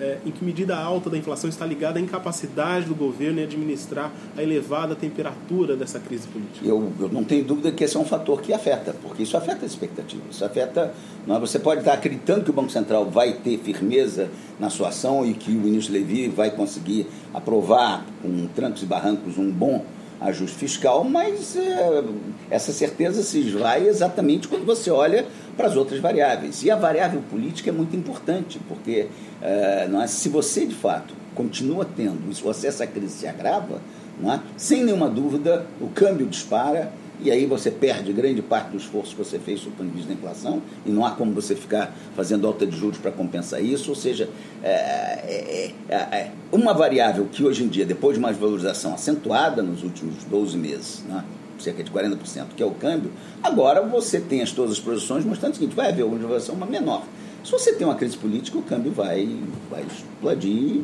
é, 0.00 0.18
em 0.26 0.30
que 0.30 0.44
medida 0.44 0.74
a 0.74 0.82
alta 0.82 1.08
da 1.08 1.16
inflação 1.16 1.48
está 1.48 1.64
ligada 1.64 1.98
à 1.98 2.02
incapacidade 2.02 2.86
do 2.86 2.94
governo 2.94 3.40
em 3.40 3.44
administrar 3.44 4.10
a 4.36 4.42
elevada 4.42 4.94
temperatura 4.96 5.76
dessa 5.76 6.00
crise 6.00 6.26
política? 6.26 6.66
Eu, 6.66 6.92
eu 6.98 7.08
não 7.08 7.22
tenho 7.22 7.44
dúvida 7.44 7.70
que 7.70 7.84
esse 7.84 7.96
é 7.96 8.00
um 8.00 8.04
fator 8.04 8.40
que 8.40 8.52
afeta, 8.52 8.94
porque 9.02 9.22
isso 9.22 9.36
afeta 9.36 9.64
a 9.64 9.66
expectativa. 9.66 10.22
Isso 10.30 10.44
afeta. 10.44 10.92
Não, 11.26 11.36
é? 11.36 11.40
você 11.40 11.58
pode 11.58 11.80
estar 11.80 11.92
acreditando 11.92 12.44
que 12.44 12.50
o 12.50 12.52
Banco 12.52 12.70
Central 12.70 13.08
vai 13.08 13.34
ter 13.34 13.58
firmeza 13.58 14.28
na 14.58 14.68
sua 14.68 14.88
ação 14.88 15.24
e 15.24 15.32
que 15.32 15.52
o 15.52 15.60
ministro 15.60 15.94
Levi 15.94 16.28
vai 16.28 16.50
conseguir 16.50 17.06
aprovar 17.32 18.04
com 18.20 18.46
trancos 18.48 18.82
e 18.82 18.86
barrancos 18.86 19.38
um 19.38 19.50
bom 19.50 19.84
ajuste 20.20 20.56
fiscal, 20.56 21.04
mas 21.04 21.56
é, 21.56 22.04
essa 22.50 22.72
certeza 22.72 23.22
se 23.22 23.40
esvai 23.40 23.86
exatamente 23.86 24.48
quando 24.48 24.64
você 24.64 24.90
olha 24.90 25.26
para 25.56 25.66
as 25.66 25.76
outras 25.76 26.00
variáveis. 26.00 26.62
E 26.62 26.70
a 26.70 26.76
variável 26.76 27.22
política 27.30 27.70
é 27.70 27.72
muito 27.72 27.94
importante, 27.96 28.60
porque 28.68 29.08
é, 29.42 29.86
não 29.88 30.02
é, 30.02 30.06
se 30.06 30.28
você 30.28 30.66
de 30.66 30.74
fato 30.74 31.14
continua 31.34 31.84
tendo, 31.84 32.32
se 32.32 32.66
essa 32.66 32.86
crise 32.86 33.18
se 33.18 33.26
agrava, 33.26 33.80
não 34.20 34.32
é, 34.32 34.40
sem 34.56 34.84
nenhuma 34.84 35.08
dúvida 35.08 35.66
o 35.80 35.88
câmbio 35.88 36.26
dispara 36.26 36.92
e 37.20 37.30
aí 37.30 37.46
você 37.46 37.70
perde 37.70 38.12
grande 38.12 38.42
parte 38.42 38.70
do 38.70 38.76
esforço 38.76 39.14
que 39.14 39.24
você 39.24 39.38
fez 39.38 39.60
sob 39.60 39.74
o 39.74 39.76
ponto 39.76 39.88
de 39.88 39.96
vista 39.96 40.08
da 40.08 40.14
inflação, 40.14 40.62
e 40.84 40.90
não 40.90 41.04
há 41.04 41.12
como 41.12 41.32
você 41.32 41.54
ficar 41.54 41.94
fazendo 42.14 42.46
alta 42.46 42.66
de 42.66 42.76
juros 42.76 42.98
para 42.98 43.10
compensar 43.10 43.62
isso, 43.62 43.90
ou 43.90 43.96
seja, 43.96 44.28
é, 44.62 44.70
é, 44.70 45.74
é, 45.88 45.96
é, 45.96 46.32
uma 46.52 46.74
variável 46.74 47.26
que 47.30 47.44
hoje 47.44 47.64
em 47.64 47.68
dia, 47.68 47.84
depois 47.84 48.16
de 48.16 48.22
uma 48.22 48.32
valorização 48.32 48.94
acentuada 48.94 49.62
nos 49.62 49.82
últimos 49.82 50.24
12 50.24 50.56
meses, 50.56 51.04
né, 51.08 51.24
cerca 51.58 51.82
de 51.82 51.90
40%, 51.90 52.48
que 52.56 52.62
é 52.62 52.66
o 52.66 52.72
câmbio, 52.72 53.10
agora 53.42 53.80
você 53.82 54.20
tem 54.20 54.42
as 54.42 54.52
todas 54.52 54.72
as 54.72 54.80
projeções 54.80 55.24
mostrando 55.24 55.52
o 55.52 55.56
seguinte, 55.56 55.74
vai 55.74 55.90
haver 55.90 56.04
uma 56.04 56.16
valorização 56.16 56.56
menor. 56.56 57.04
Se 57.44 57.52
você 57.52 57.74
tem 57.74 57.86
uma 57.86 57.94
crise 57.94 58.16
política, 58.16 58.56
o 58.56 58.62
câmbio 58.62 58.90
vai, 58.90 59.28
vai 59.70 59.82
explodir 59.82 60.80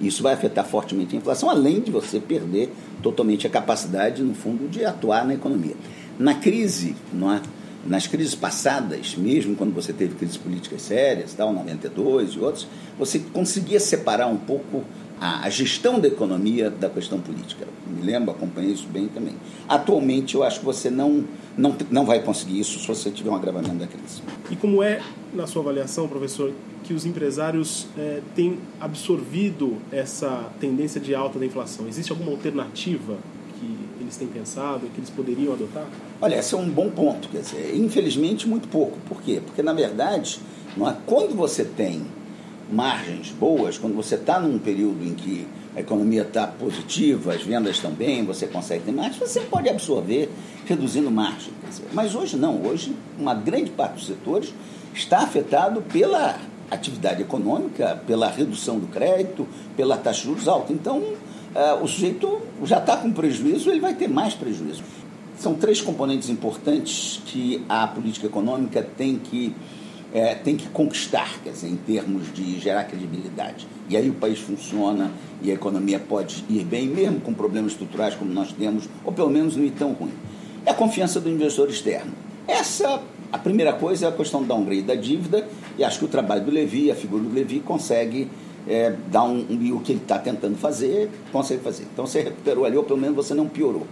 isso 0.00 0.22
vai 0.22 0.32
afetar 0.32 0.64
fortemente 0.64 1.14
a 1.14 1.18
inflação, 1.18 1.50
além 1.50 1.80
de 1.80 1.90
você 1.90 2.18
perder 2.18 2.72
totalmente 3.02 3.46
a 3.46 3.50
capacidade, 3.50 4.22
no 4.22 4.34
fundo, 4.34 4.68
de 4.68 4.84
atuar 4.84 5.26
na 5.26 5.34
economia. 5.34 5.74
Na 6.18 6.34
crise, 6.34 6.96
não 7.12 7.32
é? 7.32 7.40
nas 7.86 8.06
crises 8.06 8.34
passadas, 8.34 9.16
mesmo 9.16 9.56
quando 9.56 9.74
você 9.74 9.92
teve 9.92 10.14
crises 10.14 10.36
políticas 10.36 10.82
sérias, 10.82 11.32
tal, 11.32 11.52
92 11.52 12.32
e 12.34 12.38
outros, 12.38 12.66
você 12.98 13.18
conseguia 13.18 13.80
separar 13.80 14.26
um 14.26 14.36
pouco 14.36 14.84
a, 15.20 15.46
a, 15.46 15.50
gestão 15.50 16.00
da 16.00 16.08
economia 16.08 16.70
da 16.70 16.88
questão 16.88 17.20
política. 17.20 17.66
Me 17.86 18.02
lembro, 18.02 18.30
acompanhei 18.30 18.72
isso 18.72 18.86
bem 18.88 19.06
também. 19.08 19.34
Atualmente, 19.68 20.34
eu 20.34 20.42
acho 20.42 20.60
que 20.60 20.64
você 20.64 20.88
não, 20.88 21.24
não, 21.56 21.76
não 21.90 22.06
vai 22.06 22.22
conseguir 22.22 22.58
isso 22.58 22.78
se 22.78 22.86
você 22.86 23.10
tiver 23.10 23.30
um 23.30 23.34
agravamento 23.34 23.74
da 23.74 23.86
crise. 23.86 24.22
E 24.50 24.56
como 24.56 24.82
é, 24.82 25.02
na 25.34 25.46
sua 25.46 25.62
avaliação, 25.62 26.08
professor, 26.08 26.52
que 26.84 26.94
os 26.94 27.04
empresários 27.04 27.86
é, 27.98 28.20
têm 28.34 28.58
absorvido 28.80 29.76
essa 29.92 30.50
tendência 30.58 31.00
de 31.00 31.14
alta 31.14 31.38
da 31.38 31.44
inflação? 31.44 31.86
Existe 31.86 32.10
alguma 32.10 32.30
alternativa 32.30 33.18
que 33.60 33.78
eles 34.00 34.16
têm 34.16 34.26
pensado, 34.26 34.86
que 34.94 34.98
eles 34.98 35.10
poderiam 35.10 35.52
adotar? 35.52 35.86
Olha, 36.20 36.36
esse 36.36 36.54
é 36.54 36.58
um 36.58 36.68
bom 36.68 36.88
ponto. 36.90 37.28
Quer 37.28 37.42
dizer, 37.42 37.76
infelizmente, 37.76 38.48
muito 38.48 38.68
pouco. 38.68 38.96
Por 39.06 39.20
quê? 39.20 39.42
Porque, 39.44 39.62
na 39.62 39.74
verdade, 39.74 40.40
não 40.76 40.88
é, 40.88 40.96
quando 41.04 41.34
você 41.34 41.64
tem 41.64 42.06
margens 42.72 43.30
boas, 43.30 43.78
quando 43.78 43.94
você 43.94 44.14
está 44.14 44.38
num 44.38 44.58
período 44.58 45.04
em 45.04 45.14
que 45.14 45.46
a 45.74 45.80
economia 45.80 46.22
está 46.22 46.46
positiva, 46.46 47.32
as 47.32 47.42
vendas 47.42 47.76
estão 47.76 47.92
bem, 47.92 48.24
você 48.24 48.46
consegue 48.46 48.84
ter 48.84 48.92
mais, 48.92 49.16
você 49.16 49.40
pode 49.40 49.68
absorver 49.68 50.28
reduzindo 50.66 51.10
margem. 51.10 51.52
Mas 51.92 52.14
hoje 52.14 52.36
não. 52.36 52.62
Hoje, 52.64 52.94
uma 53.18 53.34
grande 53.34 53.70
parte 53.70 53.94
dos 53.94 54.06
setores 54.06 54.52
está 54.94 55.18
afetado 55.18 55.82
pela 55.82 56.38
atividade 56.70 57.22
econômica, 57.22 58.00
pela 58.06 58.28
redução 58.28 58.78
do 58.78 58.86
crédito, 58.86 59.46
pela 59.76 59.96
taxa 59.96 60.20
de 60.20 60.26
juros 60.26 60.48
alta. 60.48 60.72
Então, 60.72 61.02
é, 61.54 61.74
o 61.74 61.86
sujeito 61.86 62.40
já 62.64 62.78
está 62.78 62.96
com 62.96 63.10
prejuízo, 63.12 63.70
ele 63.70 63.80
vai 63.80 63.94
ter 63.94 64.08
mais 64.08 64.34
prejuízo. 64.34 64.82
São 65.38 65.54
três 65.54 65.80
componentes 65.80 66.28
importantes 66.28 67.20
que 67.26 67.64
a 67.68 67.86
política 67.86 68.26
econômica 68.26 68.86
tem 68.96 69.18
que, 69.18 69.54
é, 70.12 70.34
tem 70.34 70.56
que 70.56 70.68
conquistar, 70.68 71.40
quer 71.42 71.50
dizer, 71.50 71.68
em 71.68 71.76
termos 71.76 72.32
de 72.32 72.58
gerar 72.58 72.84
credibilidade. 72.84 73.66
E 73.88 73.96
aí 73.96 74.08
o 74.08 74.14
país 74.14 74.38
funciona 74.38 75.10
e 75.42 75.50
a 75.50 75.54
economia 75.54 75.98
pode 75.98 76.44
ir 76.48 76.64
bem, 76.64 76.86
mesmo 76.86 77.20
com 77.20 77.32
problemas 77.32 77.72
estruturais 77.72 78.14
como 78.14 78.32
nós 78.32 78.52
temos, 78.52 78.88
ou 79.04 79.12
pelo 79.12 79.30
menos 79.30 79.56
não 79.56 79.64
ir 79.64 79.72
tão 79.72 79.92
ruim. 79.92 80.12
É 80.66 80.70
a 80.70 80.74
confiança 80.74 81.20
do 81.20 81.28
investidor 81.28 81.70
externo. 81.70 82.12
Essa 82.46 83.00
a 83.32 83.38
primeira 83.38 83.72
coisa 83.72 84.06
é 84.06 84.08
a 84.08 84.12
questão 84.12 84.42
do 84.42 84.48
downgrade 84.48 84.82
da 84.82 84.96
dívida, 84.96 85.46
e 85.78 85.84
acho 85.84 86.00
que 86.00 86.04
o 86.04 86.08
trabalho 86.08 86.44
do 86.44 86.50
Levi, 86.50 86.90
a 86.90 86.96
figura 86.96 87.22
do 87.22 87.32
Levi, 87.32 87.60
consegue 87.60 88.28
é, 88.66 88.94
dar 89.08 89.22
um, 89.22 89.46
um, 89.48 89.76
o 89.76 89.80
que 89.80 89.92
ele 89.92 90.00
está 90.00 90.18
tentando 90.18 90.56
fazer, 90.56 91.08
consegue 91.30 91.62
fazer. 91.62 91.86
Então 91.92 92.06
você 92.06 92.22
recuperou 92.22 92.64
ali, 92.64 92.76
ou 92.76 92.82
pelo 92.82 92.98
menos 92.98 93.14
você 93.14 93.32
não 93.32 93.48
piorou. 93.48 93.86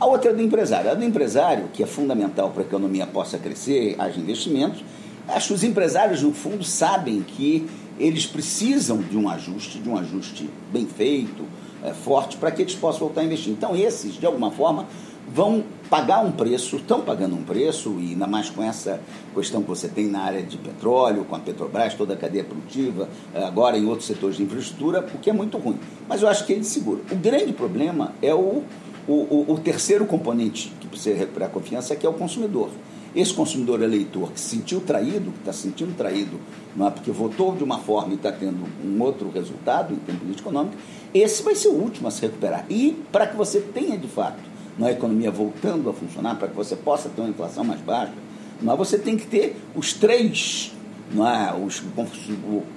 A 0.00 0.06
outra 0.06 0.30
é 0.30 0.34
do 0.34 0.40
empresário. 0.40 0.90
A 0.90 0.94
do 0.94 1.04
empresário, 1.04 1.66
que 1.72 1.82
é 1.82 1.86
fundamental 1.86 2.50
para 2.50 2.62
a 2.62 2.66
economia 2.66 3.06
possa 3.06 3.36
crescer, 3.36 3.94
haja 3.98 4.18
investimentos, 4.18 4.82
acho 5.28 5.48
que 5.48 5.54
os 5.54 5.64
empresários, 5.64 6.22
no 6.22 6.32
fundo, 6.32 6.64
sabem 6.64 7.22
que 7.22 7.68
eles 7.98 8.26
precisam 8.26 8.98
de 8.98 9.16
um 9.16 9.28
ajuste, 9.28 9.78
de 9.78 9.88
um 9.88 9.96
ajuste 9.96 10.48
bem 10.72 10.86
feito, 10.86 11.44
é, 11.82 11.92
forte, 11.92 12.36
para 12.36 12.50
que 12.50 12.62
eles 12.62 12.74
possam 12.74 13.00
voltar 13.00 13.20
a 13.20 13.24
investir. 13.24 13.52
Então, 13.52 13.76
esses, 13.76 14.14
de 14.14 14.26
alguma 14.26 14.50
forma, 14.50 14.86
vão 15.32 15.62
pagar 15.90 16.24
um 16.24 16.32
preço, 16.32 16.76
estão 16.76 17.00
pagando 17.00 17.34
um 17.34 17.42
preço, 17.42 17.96
e 17.98 18.12
ainda 18.12 18.26
mais 18.26 18.50
com 18.50 18.62
essa 18.62 19.00
questão 19.34 19.62
que 19.62 19.68
você 19.68 19.88
tem 19.88 20.06
na 20.06 20.20
área 20.20 20.42
de 20.42 20.56
petróleo, 20.56 21.24
com 21.24 21.36
a 21.36 21.38
Petrobras, 21.38 21.94
toda 21.94 22.14
a 22.14 22.16
cadeia 22.16 22.44
produtiva, 22.44 23.08
eh, 23.34 23.42
agora 23.44 23.76
em 23.76 23.86
outros 23.86 24.06
setores 24.06 24.36
de 24.36 24.42
infraestrutura, 24.42 25.06
o 25.14 25.18
que 25.18 25.30
é 25.30 25.32
muito 25.32 25.58
ruim. 25.58 25.78
Mas 26.08 26.22
eu 26.22 26.28
acho 26.28 26.46
que 26.46 26.52
ele 26.52 26.64
segura. 26.64 27.00
O 27.10 27.16
grande 27.16 27.52
problema 27.52 28.12
é 28.22 28.34
o, 28.34 28.62
o, 29.06 29.44
o 29.48 29.58
terceiro 29.58 30.06
componente 30.06 30.72
que 30.80 30.86
precisa 30.86 31.16
recuperar 31.16 31.48
a 31.48 31.52
confiança, 31.52 31.94
que 31.94 32.06
é 32.06 32.08
o 32.08 32.14
consumidor. 32.14 32.70
Esse 33.16 33.32
consumidor 33.32 33.82
eleitor 33.82 34.32
que 34.32 34.40
se 34.40 34.56
sentiu 34.56 34.80
traído, 34.80 35.32
que 35.32 35.38
está 35.38 35.52
se 35.52 35.62
sentindo 35.62 35.96
traído, 35.96 36.38
não 36.76 36.86
é 36.86 36.90
porque 36.90 37.10
votou 37.10 37.56
de 37.56 37.64
uma 37.64 37.78
forma 37.78 38.12
e 38.12 38.16
está 38.16 38.30
tendo 38.30 38.64
um 38.84 39.02
outro 39.02 39.30
resultado 39.30 39.94
em 39.94 39.96
termos 39.96 40.22
político 40.22 40.48
econômico, 40.48 40.76
esse 41.14 41.42
vai 41.42 41.54
ser 41.54 41.68
o 41.68 41.72
último 41.72 42.08
a 42.08 42.10
se 42.10 42.20
recuperar. 42.20 42.66
E 42.68 43.02
para 43.10 43.26
que 43.26 43.36
você 43.36 43.60
tenha 43.60 43.96
de 43.96 44.08
fato 44.08 44.38
na 44.78 44.90
economia 44.92 45.30
voltando 45.30 45.88
a 45.88 45.92
funcionar, 45.92 46.36
para 46.36 46.48
que 46.48 46.54
você 46.54 46.76
possa 46.76 47.08
ter 47.08 47.20
uma 47.20 47.30
inflação 47.30 47.64
mais 47.64 47.80
baixa, 47.80 48.12
mas 48.60 48.76
você 48.76 48.98
tem 48.98 49.16
que 49.16 49.26
ter 49.26 49.56
os 49.74 49.92
três, 49.92 50.72
não 51.12 51.26
é? 51.26 51.54
Os, 51.54 51.82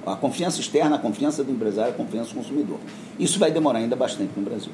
a 0.06 0.16
confiança 0.16 0.60
externa, 0.60 0.96
a 0.96 1.00
confiança 1.00 1.44
do 1.44 1.52
empresário, 1.52 1.92
a 1.92 1.96
confiança 1.96 2.30
do 2.30 2.36
consumidor. 2.36 2.80
Isso 3.20 3.38
vai 3.38 3.52
demorar 3.52 3.80
ainda 3.80 3.96
bastante 3.96 4.32
no 4.36 4.44
Brasil. 4.44 4.72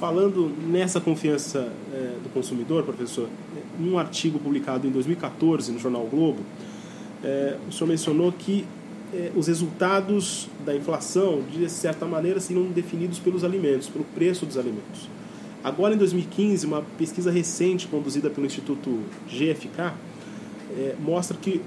Falando 0.00 0.50
nessa 0.66 0.98
confiança 0.98 1.70
é, 1.92 2.14
do 2.22 2.32
consumidor, 2.32 2.84
professor, 2.84 3.28
em 3.78 3.86
um 3.86 3.98
artigo 3.98 4.38
publicado 4.38 4.86
em 4.86 4.90
2014 4.90 5.70
no 5.70 5.78
jornal 5.78 6.06
o 6.06 6.08
Globo, 6.08 6.38
é, 7.22 7.58
o 7.68 7.70
senhor 7.70 7.86
mencionou 7.86 8.32
que 8.32 8.64
é, 9.12 9.30
os 9.36 9.46
resultados 9.46 10.48
da 10.64 10.74
inflação, 10.74 11.42
de 11.52 11.68
certa 11.68 12.06
maneira, 12.06 12.40
seriam 12.40 12.64
definidos 12.64 13.18
pelos 13.18 13.44
alimentos, 13.44 13.90
pelo 13.90 14.06
preço 14.14 14.46
dos 14.46 14.56
alimentos. 14.56 15.06
Agora, 15.62 15.94
em 15.94 15.98
2015, 15.98 16.64
uma 16.64 16.80
pesquisa 16.96 17.30
recente 17.30 17.86
conduzida 17.86 18.30
pelo 18.30 18.46
Instituto 18.46 19.00
GFK 19.28 19.92
mostra 20.98 21.36
que 21.36 21.60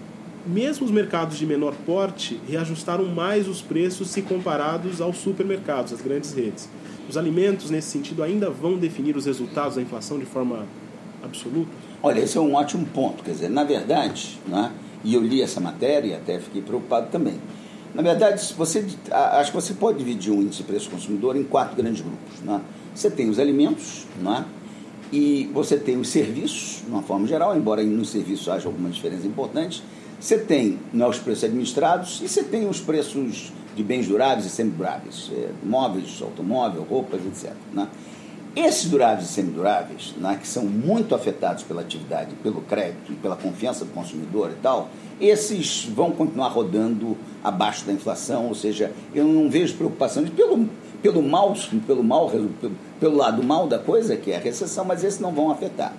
mesmo 0.46 0.86
os 0.86 0.92
mercados 0.92 1.38
de 1.38 1.46
menor 1.46 1.74
porte 1.86 2.40
reajustaram 2.48 3.06
mais 3.06 3.48
os 3.48 3.62
preços 3.62 4.10
se 4.10 4.22
comparados 4.22 5.02
aos 5.02 5.18
supermercados, 5.18 5.94
às 5.94 6.02
grandes 6.02 6.34
redes. 6.34 6.70
Os 7.10 7.18
alimentos, 7.18 7.70
nesse 7.70 7.90
sentido, 7.90 8.24
ainda 8.24 8.50
vão 8.50 8.78
definir 8.78 9.16
os 9.16 9.26
resultados 9.26 9.76
da 9.76 9.82
inflação 9.82 10.18
de 10.18 10.26
forma 10.26 10.66
absoluta? 11.24 11.72
Olha, 12.02 12.20
esse 12.20 12.38
é 12.38 12.42
um 12.42 12.56
ótimo 12.56 12.86
ponto. 12.88 13.24
Quer 13.24 13.32
dizer, 13.32 13.50
na 13.50 13.64
verdade, 13.64 14.40
né, 14.48 14.72
e 15.04 15.14
eu 15.14 15.22
li 15.22 15.42
essa 15.42 15.60
matéria 15.60 16.10
e 16.10 16.14
até 16.16 16.40
fiquei 16.40 16.62
preocupado 16.62 17.08
também. 17.10 17.36
Na 17.94 18.02
verdade, 18.02 18.54
você, 18.58 18.86
acho 19.12 19.52
que 19.52 19.56
você 19.56 19.74
pode 19.74 20.00
dividir 20.00 20.32
o 20.32 20.42
índice 20.42 20.58
de 20.58 20.64
preço 20.64 20.90
consumidor 20.90 21.36
em 21.36 21.44
quatro 21.44 21.76
grandes 21.76 22.02
grupos. 22.02 22.40
Né? 22.42 22.60
Você 22.96 23.12
tem 23.12 23.30
os 23.30 23.38
alimentos, 23.38 24.08
né? 24.20 24.46
e 25.12 25.48
você 25.54 25.78
tem 25.78 25.98
os 25.98 26.10
serviços, 26.10 26.82
de 26.84 26.90
uma 26.90 27.04
forma 27.04 27.28
geral, 27.28 27.56
embora 27.56 27.84
nos 27.84 28.10
serviços 28.10 28.50
haja 28.50 28.68
algumas 28.68 28.96
diferenças 28.96 29.26
importantes. 29.26 29.84
Você 30.24 30.38
tem 30.38 30.80
né, 30.94 31.06
os 31.06 31.20
preços 31.20 31.44
administrados 31.44 32.22
e 32.22 32.30
você 32.30 32.44
tem 32.44 32.66
os 32.66 32.80
preços 32.80 33.52
de 33.76 33.84
bens 33.84 34.08
duráveis 34.08 34.46
e 34.46 34.50
semiduráveis, 34.50 35.30
é, 35.36 35.50
móveis, 35.62 36.22
automóvel, 36.22 36.88
roupas, 36.90 37.20
etc. 37.26 37.52
Né? 37.74 37.90
Esses 38.56 38.90
duráveis 38.90 39.30
e 39.30 39.34
semiduráveis, 39.34 40.14
né, 40.16 40.40
que 40.42 40.48
são 40.48 40.64
muito 40.64 41.14
afetados 41.14 41.64
pela 41.64 41.82
atividade, 41.82 42.36
pelo 42.42 42.62
crédito 42.62 43.12
e 43.12 43.16
pela 43.16 43.36
confiança 43.36 43.84
do 43.84 43.92
consumidor 43.92 44.52
e 44.52 44.62
tal, 44.62 44.88
esses 45.20 45.84
vão 45.88 46.12
continuar 46.12 46.48
rodando 46.48 47.18
abaixo 47.44 47.84
da 47.84 47.92
inflação, 47.92 48.48
ou 48.48 48.56
seja, 48.56 48.94
eu 49.14 49.28
não 49.28 49.50
vejo 49.50 49.76
preocupação 49.76 50.24
de, 50.24 50.32
pelo, 50.32 50.70
pelo 51.02 51.22
mal, 51.22 51.54
pelo 51.86 52.02
mal, 52.02 52.30
pelo, 52.30 52.50
pelo 52.98 53.18
lado 53.18 53.44
mal 53.44 53.68
da 53.68 53.78
coisa, 53.78 54.16
que 54.16 54.32
é 54.32 54.38
a 54.38 54.40
recessão, 54.40 54.86
mas 54.86 55.04
esses 55.04 55.20
não 55.20 55.34
vão 55.34 55.52
afetar. 55.52 55.94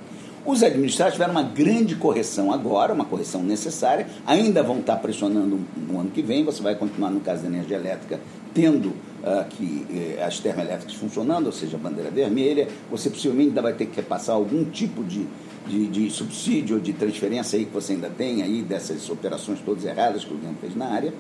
Os 0.47 0.63
administrados 0.63 1.15
tiveram 1.15 1.33
uma 1.33 1.43
grande 1.43 1.97
correção 1.97 2.53
agora, 2.53 2.93
uma 2.93 3.07
correção 3.07 3.43
necessária, 3.43 4.07
ainda 4.27 4.63
vão 4.63 4.81
estar 4.81 4.97
pressionando 4.97 5.59
no 5.77 5.99
ano 5.99 6.11
que 6.11 6.21
vem, 6.21 6.45
você 6.45 6.63
vai 6.63 6.75
continuar 6.75 7.11
no 7.11 7.21
caso 7.21 7.43
da 7.43 7.49
energia 7.49 7.77
elétrica 7.77 8.21
tendo 8.55 8.91
uh, 8.91 9.45
que 9.51 9.85
eh, 9.91 10.23
as 10.23 10.39
termoelétricas 10.39 10.95
funcionando, 10.95 11.47
ou 11.47 11.53
seja, 11.53 11.77
a 11.77 11.81
bandeira 11.81 12.09
vermelha, 12.09 12.69
você 12.89 13.11
possivelmente 13.11 13.49
ainda 13.49 13.61
vai 13.61 13.73
ter 13.73 13.87
que 13.87 13.97
repassar 13.97 14.37
algum 14.37 14.65
tipo 14.65 15.03
de, 15.03 15.27
de, 15.67 15.89
de 15.89 16.11
subsídio 16.11 16.77
ou 16.77 16.81
de 16.81 16.93
transferência 16.93 17.59
aí 17.59 17.65
que 17.65 17.73
você 17.73 17.95
ainda 17.95 18.09
tem 18.09 18.43
aí 18.43 18.63
dessas 18.63 19.11
operações 19.11 19.59
todas 19.59 19.85
erradas 19.85 20.25
que 20.25 20.33
o 20.33 20.37
governo 20.37 20.57
fez 20.61 20.77
na 20.77 20.87
área. 20.87 21.13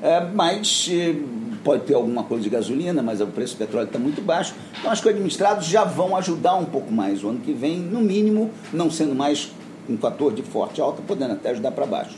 Uh, 0.00 0.34
mas 0.34 0.88
uh, 0.88 1.58
pode 1.64 1.84
ter 1.84 1.94
alguma 1.94 2.22
coisa 2.22 2.44
de 2.44 2.50
gasolina, 2.50 3.02
mas 3.02 3.20
o 3.20 3.26
preço 3.26 3.54
do 3.54 3.58
petróleo 3.58 3.86
está 3.86 3.98
muito 3.98 4.22
baixo. 4.22 4.54
Então 4.78 4.90
acho 4.90 5.02
que 5.02 5.08
os 5.08 5.14
administrados 5.14 5.66
já 5.66 5.84
vão 5.84 6.16
ajudar 6.16 6.54
um 6.54 6.64
pouco 6.64 6.92
mais 6.92 7.24
o 7.24 7.28
ano 7.28 7.40
que 7.40 7.52
vem, 7.52 7.78
no 7.78 8.00
mínimo, 8.00 8.50
não 8.72 8.90
sendo 8.90 9.14
mais 9.14 9.50
um 9.88 9.96
fator 9.96 10.32
de 10.32 10.42
forte 10.42 10.80
alta, 10.80 11.02
podendo 11.02 11.32
até 11.32 11.50
ajudar 11.50 11.72
para 11.72 11.86
baixo. 11.86 12.16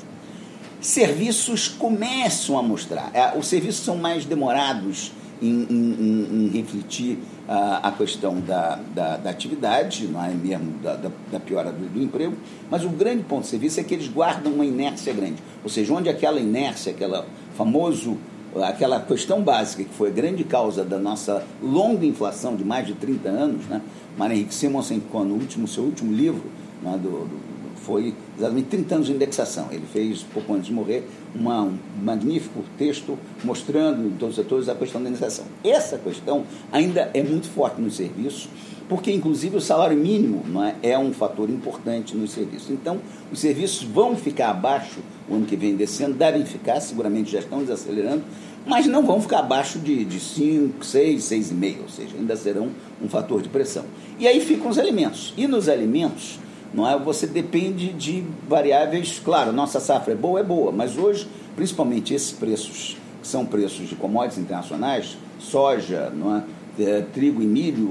Serviços 0.80 1.68
começam 1.68 2.58
a 2.58 2.62
mostrar. 2.62 3.10
É, 3.12 3.36
os 3.36 3.46
serviços 3.46 3.84
são 3.84 3.96
mais 3.96 4.24
demorados 4.24 5.12
em, 5.42 5.66
em, 5.70 6.28
em 6.32 6.48
refletir 6.48 7.18
a, 7.48 7.88
a 7.88 7.92
questão 7.92 8.40
da, 8.40 8.78
da, 8.94 9.16
da, 9.16 9.30
atividade, 9.30 10.06
não 10.06 10.24
é 10.24 10.30
mesmo 10.30 10.72
da, 10.82 10.96
da, 10.96 11.10
da 11.32 11.40
piora 11.40 11.72
do, 11.72 11.88
do, 11.88 12.02
emprego, 12.02 12.36
mas 12.70 12.84
o 12.84 12.88
grande 12.88 13.24
ponto 13.24 13.42
de 13.42 13.48
serviço 13.48 13.80
é 13.80 13.82
que 13.82 13.94
eles 13.94 14.08
guardam 14.08 14.52
uma 14.52 14.64
inércia 14.64 15.12
grande. 15.12 15.42
Ou 15.64 15.70
seja, 15.70 15.92
onde 15.92 16.08
aquela 16.08 16.38
inércia, 16.38 16.92
aquela 16.92 17.26
famoso 17.60 18.16
aquela 18.62 18.98
questão 19.00 19.42
básica 19.42 19.84
que 19.84 19.94
foi 19.94 20.08
a 20.08 20.12
grande 20.12 20.42
causa 20.44 20.82
da 20.82 20.98
nossa 20.98 21.44
longa 21.62 22.06
inflação 22.06 22.56
de 22.56 22.64
mais 22.64 22.86
de 22.86 22.94
30 22.94 23.28
anos, 23.28 23.66
né? 23.66 23.82
Mário 24.16 24.34
Henrique 24.34 24.54
Simonsen, 24.54 25.02
no 25.12 25.34
último, 25.34 25.68
seu 25.68 25.84
último 25.84 26.10
livro, 26.10 26.42
né, 26.82 26.98
do, 27.00 27.26
do 27.26 27.50
foi 27.84 28.14
exatamente 28.38 28.68
30 28.68 28.94
anos 28.94 29.06
de 29.06 29.12
indexação. 29.12 29.68
Ele 29.70 29.84
fez, 29.92 30.22
pouco 30.22 30.52
antes 30.54 30.66
de 30.66 30.72
morrer, 30.72 31.06
uma, 31.34 31.62
um 31.62 31.78
magnífico 32.02 32.62
texto 32.76 33.18
mostrando 33.44 34.06
em 34.06 34.10
todos 34.12 34.38
os 34.38 34.44
setores 34.44 34.68
a 34.68 34.74
questão 34.74 35.02
da 35.02 35.08
indexação. 35.08 35.44
Essa 35.64 35.98
questão 35.98 36.44
ainda 36.72 37.10
é 37.14 37.22
muito 37.22 37.48
forte 37.48 37.80
nos 37.80 37.96
serviços, 37.96 38.48
porque 38.90 39.12
inclusive 39.12 39.56
o 39.56 39.60
salário 39.60 39.96
mínimo 39.96 40.42
é, 40.64 40.90
é 40.90 40.98
um 40.98 41.12
fator 41.12 41.48
importante 41.48 42.16
nos 42.16 42.32
serviços. 42.32 42.70
Então, 42.70 42.98
os 43.30 43.38
serviços 43.38 43.84
vão 43.84 44.16
ficar 44.16 44.50
abaixo 44.50 44.98
o 45.28 45.36
ano 45.36 45.46
que 45.46 45.54
vem 45.54 45.76
descendo, 45.76 46.14
devem 46.14 46.44
ficar, 46.44 46.80
seguramente 46.80 47.30
já 47.30 47.38
estão 47.38 47.60
desacelerando, 47.60 48.24
mas 48.66 48.86
não 48.86 49.06
vão 49.06 49.20
ficar 49.22 49.38
abaixo 49.38 49.78
de, 49.78 50.04
de 50.04 50.18
5, 50.18 50.84
6, 50.84 51.22
6,5, 51.22 51.82
ou 51.82 51.88
seja, 51.88 52.16
ainda 52.18 52.34
serão 52.34 52.70
um 53.00 53.08
fator 53.08 53.40
de 53.40 53.48
pressão. 53.48 53.84
E 54.18 54.26
aí 54.26 54.40
ficam 54.40 54.68
os 54.68 54.76
alimentos. 54.76 55.32
E 55.36 55.46
nos 55.46 55.68
alimentos, 55.68 56.40
não 56.74 56.88
é? 56.88 56.98
Você 56.98 57.28
depende 57.28 57.92
de 57.92 58.24
variáveis, 58.48 59.20
claro, 59.24 59.52
nossa 59.52 59.78
safra 59.78 60.14
é 60.14 60.16
boa, 60.16 60.40
é 60.40 60.42
boa, 60.42 60.72
mas 60.72 60.98
hoje, 60.98 61.28
principalmente 61.54 62.12
esses 62.12 62.32
preços, 62.32 62.96
que 63.22 63.28
são 63.28 63.46
preços 63.46 63.88
de 63.88 63.94
commodities 63.94 64.38
internacionais, 64.38 65.16
soja, 65.38 66.10
não 66.10 66.38
é? 66.38 66.42
É 66.78 67.02
trigo 67.12 67.42
e 67.42 67.46
milho, 67.46 67.90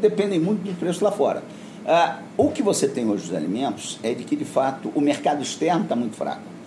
dependem 0.00 0.38
muito 0.38 0.62
do 0.62 0.78
preço 0.78 1.04
lá 1.04 1.10
fora. 1.10 1.42
Ah, 1.86 2.20
o 2.36 2.50
que 2.50 2.62
você 2.62 2.86
tem 2.86 3.08
hoje 3.08 3.28
dos 3.28 3.34
alimentos 3.34 3.98
é 4.02 4.12
de 4.12 4.24
que, 4.24 4.36
de 4.36 4.44
fato, 4.44 4.92
o 4.94 5.00
mercado 5.00 5.42
externo 5.42 5.84
está 5.84 5.96
muito 5.96 6.16
fraco. 6.16 6.57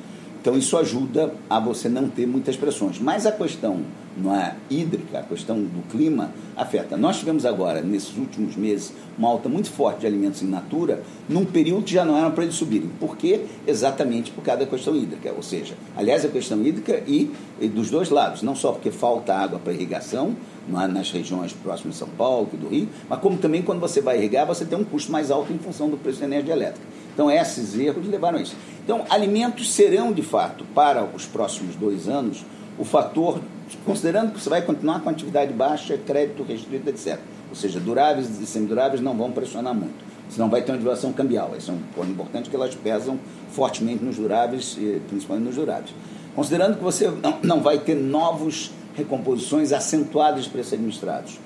Então 0.41 0.57
isso 0.57 0.75
ajuda 0.75 1.33
a 1.47 1.59
você 1.59 1.87
não 1.87 2.09
ter 2.09 2.25
muitas 2.25 2.55
pressões. 2.55 2.99
Mas 2.99 3.27
a 3.27 3.31
questão 3.31 3.81
não 4.17 4.35
é, 4.35 4.55
hídrica, 4.69 5.19
a 5.19 5.23
questão 5.23 5.61
do 5.61 5.87
clima, 5.89 6.31
afeta. 6.57 6.97
Nós 6.97 7.19
tivemos 7.19 7.45
agora, 7.45 7.81
nesses 7.81 8.17
últimos 8.17 8.55
meses, 8.55 8.91
uma 9.17 9.29
alta 9.29 9.47
muito 9.47 9.69
forte 9.69 10.01
de 10.01 10.07
alimentos 10.07 10.41
in 10.41 10.47
natura, 10.47 11.01
num 11.29 11.45
período 11.45 11.83
que 11.83 11.93
já 11.93 12.03
não 12.03 12.17
era 12.17 12.29
para 12.31 12.43
eles 12.43 12.55
subirem. 12.55 12.89
Por 12.99 13.15
quê? 13.15 13.45
Exatamente 13.65 14.31
por 14.31 14.43
causa 14.43 14.61
da 14.61 14.65
questão 14.65 14.95
hídrica. 14.95 15.31
Ou 15.31 15.43
seja, 15.43 15.75
aliás, 15.95 16.25
a 16.25 16.27
questão 16.27 16.61
hídrica 16.65 17.01
e, 17.07 17.31
e 17.59 17.67
dos 17.67 17.89
dois 17.89 18.09
lados, 18.09 18.41
não 18.41 18.55
só 18.55 18.71
porque 18.71 18.91
falta 18.91 19.33
água 19.33 19.59
para 19.59 19.73
irrigação, 19.73 20.35
é, 20.69 20.87
nas 20.87 21.11
regiões 21.11 21.53
próximas 21.53 21.93
de 21.95 21.99
São 21.99 22.09
Paulo 22.09 22.49
e 22.53 22.57
do 22.57 22.67
Rio, 22.67 22.87
mas 23.07 23.19
como 23.19 23.37
também 23.37 23.61
quando 23.61 23.79
você 23.79 24.01
vai 24.01 24.17
irrigar, 24.17 24.45
você 24.45 24.65
tem 24.65 24.77
um 24.77 24.83
custo 24.83 25.11
mais 25.11 25.31
alto 25.31 25.53
em 25.53 25.57
função 25.57 25.89
do 25.89 25.97
preço 25.97 26.19
da 26.19 26.25
energia 26.25 26.53
elétrica. 26.53 26.85
Então, 27.13 27.29
esses 27.29 27.77
erros 27.77 28.07
levaram 28.07 28.39
a 28.39 28.41
isso. 28.41 28.55
Então, 28.83 29.05
alimentos 29.09 29.73
serão, 29.73 30.11
de 30.11 30.21
fato, 30.21 30.65
para 30.73 31.03
os 31.03 31.25
próximos 31.25 31.75
dois 31.75 32.07
anos, 32.07 32.45
o 32.77 32.83
fator, 32.83 33.39
considerando 33.85 34.31
que 34.31 34.41
você 34.41 34.49
vai 34.49 34.61
continuar 34.61 35.01
com 35.01 35.09
atividade 35.09 35.53
baixa, 35.53 35.97
crédito 35.97 36.43
restrito, 36.43 36.89
etc. 36.89 37.19
Ou 37.49 37.55
seja, 37.55 37.79
duráveis 37.79 38.39
e 38.39 38.45
semiduráveis 38.45 39.01
não 39.01 39.15
vão 39.15 39.31
pressionar 39.31 39.73
muito. 39.73 40.11
Senão 40.29 40.49
vai 40.49 40.61
ter 40.61 40.71
uma 40.71 40.77
devaluação 40.77 41.11
cambial. 41.11 41.51
Isso 41.57 41.69
é 41.69 41.73
um 41.73 41.79
ponto 41.93 42.09
importante 42.09 42.49
que 42.49 42.55
elas 42.55 42.73
pesam 42.73 43.19
fortemente 43.51 44.03
nos 44.03 44.15
duráveis, 44.15 44.77
principalmente 45.09 45.45
nos 45.45 45.55
duráveis. 45.55 45.93
Considerando 46.33 46.77
que 46.77 46.83
você 46.83 47.11
não 47.43 47.59
vai 47.59 47.77
ter 47.79 47.95
novos 47.95 48.71
recomposições 48.95 49.73
acentuadas 49.73 50.45
de 50.45 50.49
preços 50.49 50.73
administrados. 50.73 51.37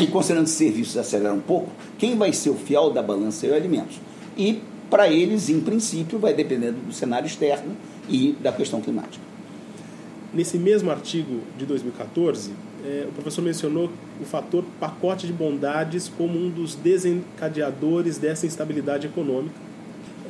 E 0.00 0.06
considerando 0.06 0.44
que 0.44 0.50
serviços 0.50 0.96
aceleram 0.96 1.36
um 1.36 1.40
pouco, 1.40 1.70
quem 1.98 2.16
vai 2.16 2.32
ser 2.32 2.50
o 2.50 2.54
fiel 2.54 2.90
da 2.90 3.02
balança 3.02 3.46
é 3.46 3.50
o 3.50 3.54
alimentos. 3.54 3.98
E 4.36 4.62
para 4.90 5.08
eles, 5.08 5.48
em 5.48 5.60
princípio, 5.60 6.18
vai 6.18 6.34
depender 6.34 6.72
do 6.72 6.92
cenário 6.92 7.26
externo 7.26 7.76
e 8.08 8.32
da 8.40 8.52
questão 8.52 8.80
climática. 8.80 9.24
Nesse 10.34 10.58
mesmo 10.58 10.90
artigo 10.90 11.40
de 11.56 11.64
2014, 11.64 12.52
é, 12.84 13.06
o 13.08 13.12
professor 13.12 13.42
mencionou 13.42 13.90
o 14.20 14.24
fator 14.24 14.64
pacote 14.78 15.26
de 15.26 15.32
bondades 15.32 16.08
como 16.08 16.38
um 16.38 16.48
dos 16.48 16.74
desencadeadores 16.74 18.18
dessa 18.18 18.46
instabilidade 18.46 19.06
econômica. 19.06 19.54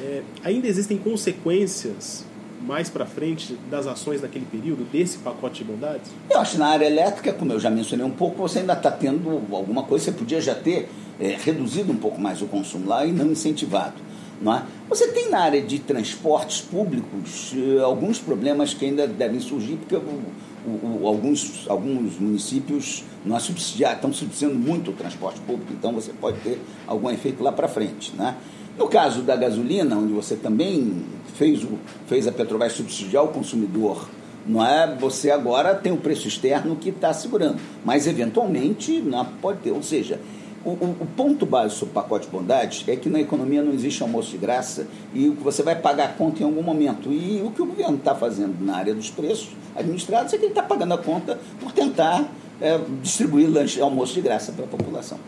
É, 0.00 0.22
ainda 0.42 0.66
existem 0.66 0.96
consequências 0.96 2.24
mais 2.60 2.90
para 2.90 3.06
frente 3.06 3.56
das 3.70 3.86
ações 3.86 4.20
daquele 4.20 4.44
período, 4.44 4.84
desse 4.90 5.18
pacote 5.18 5.64
de 5.64 5.70
bondades? 5.70 6.10
Eu 6.28 6.38
acho 6.38 6.52
que 6.52 6.58
na 6.58 6.68
área 6.68 6.86
elétrica, 6.86 7.32
como 7.32 7.52
eu 7.52 7.60
já 7.60 7.70
mencionei 7.70 8.04
um 8.04 8.10
pouco, 8.10 8.36
você 8.36 8.60
ainda 8.60 8.74
está 8.74 8.90
tendo 8.90 9.30
alguma 9.50 9.82
coisa, 9.84 10.06
você 10.06 10.12
podia 10.12 10.40
já 10.40 10.54
ter 10.54 10.88
é, 11.18 11.36
reduzido 11.42 11.90
um 11.92 11.96
pouco 11.96 12.20
mais 12.20 12.42
o 12.42 12.46
consumo 12.46 12.88
lá 12.88 13.04
e 13.04 13.12
não 13.12 13.26
incentivado. 13.26 13.94
Não 14.40 14.54
é? 14.54 14.62
Você 14.88 15.08
tem 15.08 15.28
na 15.30 15.40
área 15.40 15.60
de 15.60 15.78
transportes 15.78 16.62
públicos 16.62 17.52
eh, 17.54 17.82
alguns 17.82 18.18
problemas 18.18 18.72
que 18.72 18.86
ainda 18.86 19.06
devem 19.06 19.38
surgir, 19.38 19.76
porque 19.76 19.94
o, 19.94 20.22
o, 20.66 21.06
alguns, 21.06 21.66
alguns 21.68 22.18
municípios 22.18 23.04
não 23.24 23.36
é 23.36 23.40
subsidiar, 23.40 23.96
estão 23.96 24.12
subsidiando 24.12 24.54
muito 24.54 24.90
o 24.90 24.94
transporte 24.94 25.40
público, 25.40 25.72
então 25.72 25.92
você 25.92 26.12
pode 26.12 26.38
ter 26.40 26.58
algum 26.86 27.10
efeito 27.10 27.42
lá 27.42 27.52
para 27.52 27.68
frente. 27.68 28.14
Né? 28.16 28.34
No 28.78 28.88
caso 28.88 29.22
da 29.22 29.36
gasolina, 29.36 29.96
onde 29.96 30.12
você 30.12 30.36
também 30.36 31.04
fez, 31.34 31.62
o, 31.62 31.78
fez 32.06 32.26
a 32.26 32.32
Petrobras 32.32 32.72
subsidiar 32.72 33.24
o 33.24 33.28
consumidor, 33.28 34.08
não 34.46 34.64
é? 34.64 34.96
Você 34.98 35.30
agora 35.30 35.74
tem 35.74 35.92
o 35.92 35.98
preço 35.98 36.26
externo 36.26 36.74
que 36.76 36.88
está 36.88 37.12
segurando, 37.12 37.60
mas 37.84 38.06
eventualmente 38.06 39.00
não 39.02 39.20
é? 39.20 39.26
pode 39.40 39.58
ter. 39.58 39.70
Ou 39.70 39.82
seja, 39.82 40.18
o, 40.64 40.70
o, 40.70 40.96
o, 41.00 41.06
ponto 41.16 41.46
básico 41.46 41.86
do 41.86 41.92
pacote 41.92 42.26
de 42.26 42.32
bondade 42.32 42.84
é 42.86 42.94
que 42.94 43.08
na 43.08 43.20
economia 43.20 43.62
não 43.62 43.72
existe 43.72 44.02
almoço 44.02 44.30
de 44.30 44.38
graça 44.38 44.86
e 45.14 45.28
você 45.28 45.62
vai 45.62 45.74
pagar 45.74 46.04
a 46.04 46.08
conta 46.08 46.42
em 46.42 46.44
algum 46.44 46.62
momento. 46.62 47.10
E 47.10 47.40
o 47.42 47.50
que 47.50 47.62
o 47.62 47.66
governo 47.66 47.96
está 47.96 48.14
fazendo 48.14 48.62
na 48.62 48.76
área 48.76 48.94
dos 48.94 49.10
preços 49.10 49.48
administrados 49.74 50.32
é 50.34 50.36
que 50.36 50.44
ele 50.44 50.52
está 50.52 50.62
pagando 50.62 50.92
a 50.92 50.98
conta 50.98 51.38
por 51.58 51.72
tentar 51.72 52.30
é, 52.60 52.78
distribuir 53.02 53.50
lanche, 53.50 53.80
almoço 53.80 54.12
de 54.14 54.20
graça 54.20 54.52
para 54.52 54.64
a 54.64 54.68
população. 54.68 55.18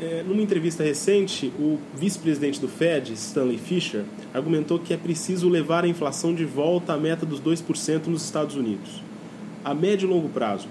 É, 0.00 0.22
numa 0.22 0.40
entrevista 0.40 0.82
recente, 0.82 1.52
o 1.58 1.78
vice-presidente 1.94 2.58
do 2.58 2.68
Fed, 2.68 3.12
Stanley 3.12 3.58
Fischer, 3.58 4.04
argumentou 4.32 4.78
que 4.78 4.94
é 4.94 4.96
preciso 4.96 5.48
levar 5.48 5.84
a 5.84 5.88
inflação 5.88 6.32
de 6.34 6.44
volta 6.44 6.94
à 6.94 6.96
meta 6.96 7.26
dos 7.26 7.40
2% 7.40 8.06
nos 8.06 8.24
Estados 8.24 8.56
Unidos. 8.56 9.02
A 9.62 9.74
médio 9.74 10.08
e 10.08 10.10
longo 10.10 10.28
prazo, 10.30 10.68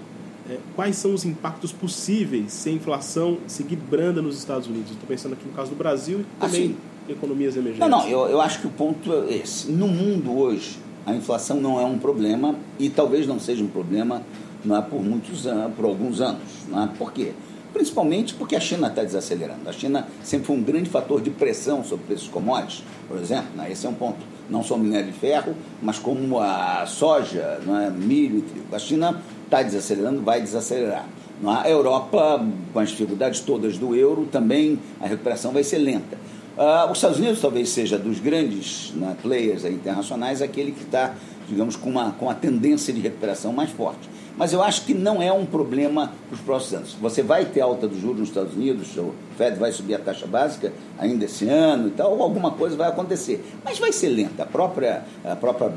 quais 0.74 0.96
são 0.96 1.14
os 1.14 1.24
impactos 1.24 1.72
possíveis 1.72 2.52
se 2.52 2.68
a 2.68 2.72
inflação 2.72 3.38
seguir 3.46 3.76
branda 3.76 4.20
nos 4.20 4.36
Estados 4.36 4.66
Unidos? 4.68 4.92
Estou 4.92 5.06
pensando 5.06 5.34
aqui 5.34 5.46
no 5.46 5.52
caso 5.52 5.70
do 5.70 5.76
Brasil 5.76 6.20
e 6.20 6.40
também 6.40 6.62
assim, 6.62 6.76
economias 7.08 7.56
emergentes. 7.56 7.88
Não, 7.88 7.88
não, 7.88 8.08
eu, 8.08 8.26
eu 8.28 8.40
acho 8.40 8.60
que 8.60 8.66
o 8.66 8.70
ponto 8.70 9.12
é 9.12 9.34
esse. 9.34 9.70
No 9.70 9.88
mundo 9.88 10.36
hoje, 10.36 10.78
a 11.06 11.14
inflação 11.14 11.60
não 11.60 11.80
é 11.80 11.84
um 11.84 11.98
problema 11.98 12.54
e 12.78 12.88
talvez 12.88 13.26
não 13.26 13.38
seja 13.38 13.62
um 13.62 13.68
problema 13.68 14.22
não 14.64 14.76
é, 14.76 14.82
por 14.82 15.02
muitos 15.02 15.46
anos, 15.46 15.74
por 15.74 15.84
alguns 15.84 16.20
anos. 16.20 16.42
Não 16.68 16.84
é? 16.84 16.86
Por 16.86 17.12
quê? 17.12 17.32
Principalmente 17.72 18.34
porque 18.34 18.56
a 18.56 18.60
China 18.60 18.88
está 18.88 19.02
desacelerando. 19.02 19.68
A 19.68 19.72
China 19.72 20.06
sempre 20.22 20.46
foi 20.46 20.56
um 20.56 20.62
grande 20.62 20.90
fator 20.90 21.20
de 21.20 21.30
pressão 21.30 21.84
sobre 21.84 22.06
preços 22.06 22.28
commodities, 22.28 22.82
por 23.08 23.16
exemplo. 23.18 23.50
Né? 23.54 23.70
Esse 23.70 23.86
é 23.86 23.88
um 23.88 23.94
ponto. 23.94 24.18
Não 24.48 24.64
só 24.64 24.74
o 24.74 24.78
minério 24.78 25.06
de 25.06 25.18
ferro, 25.18 25.54
mas 25.80 25.98
como 25.98 26.40
a 26.40 26.84
soja, 26.86 27.60
não 27.64 27.80
é? 27.80 27.88
milho 27.88 28.38
e 28.38 28.42
trigo. 28.42 28.66
A 28.74 28.78
China 28.78 29.22
está 29.50 29.62
desacelerando, 29.62 30.22
vai 30.22 30.40
desacelerar. 30.40 31.06
A 31.44 31.68
Europa, 31.68 32.46
com 32.72 32.78
as 32.78 32.90
dificuldades 32.90 33.40
todas 33.40 33.76
do 33.76 33.96
euro, 33.96 34.28
também 34.30 34.78
a 35.00 35.06
recuperação 35.06 35.52
vai 35.52 35.64
ser 35.64 35.78
lenta. 35.78 36.16
Uh, 36.56 36.90
os 36.90 36.98
Estados 36.98 37.18
Unidos 37.18 37.40
talvez 37.40 37.70
seja 37.70 37.98
dos 37.98 38.20
grandes 38.20 38.92
né, 38.94 39.16
players 39.22 39.64
internacionais 39.64 40.42
aquele 40.42 40.72
que 40.72 40.82
está, 40.82 41.14
digamos, 41.48 41.74
com 41.74 41.88
uma, 41.88 42.12
com 42.12 42.28
a 42.28 42.34
tendência 42.34 42.92
de 42.92 43.00
recuperação 43.00 43.52
mais 43.52 43.70
forte. 43.70 44.08
Mas 44.36 44.52
eu 44.52 44.62
acho 44.62 44.84
que 44.84 44.94
não 44.94 45.22
é 45.22 45.32
um 45.32 45.46
problema 45.46 46.12
para 46.28 46.34
os 46.34 46.40
próximos 46.42 46.74
anos. 46.74 46.96
Você 47.00 47.22
vai 47.22 47.46
ter 47.46 47.62
alta 47.62 47.88
dos 47.88 47.98
juros 47.98 48.20
nos 48.20 48.28
Estados 48.28 48.54
Unidos, 48.54 48.96
o 48.98 49.14
Fed 49.36 49.58
vai 49.58 49.72
subir 49.72 49.94
a 49.94 49.98
taxa 49.98 50.26
básica 50.26 50.72
ainda 50.98 51.24
esse 51.24 51.48
ano 51.48 51.88
e 51.88 51.90
tal, 51.92 52.12
ou 52.12 52.22
alguma 52.22 52.50
coisa 52.50 52.76
vai 52.76 52.88
acontecer. 52.88 53.42
Mas 53.64 53.78
vai 53.78 53.92
ser 53.92 54.10
lenta. 54.10 54.42
A 54.42 54.46
própria, 54.46 55.04
a 55.24 55.36
própria 55.36 55.72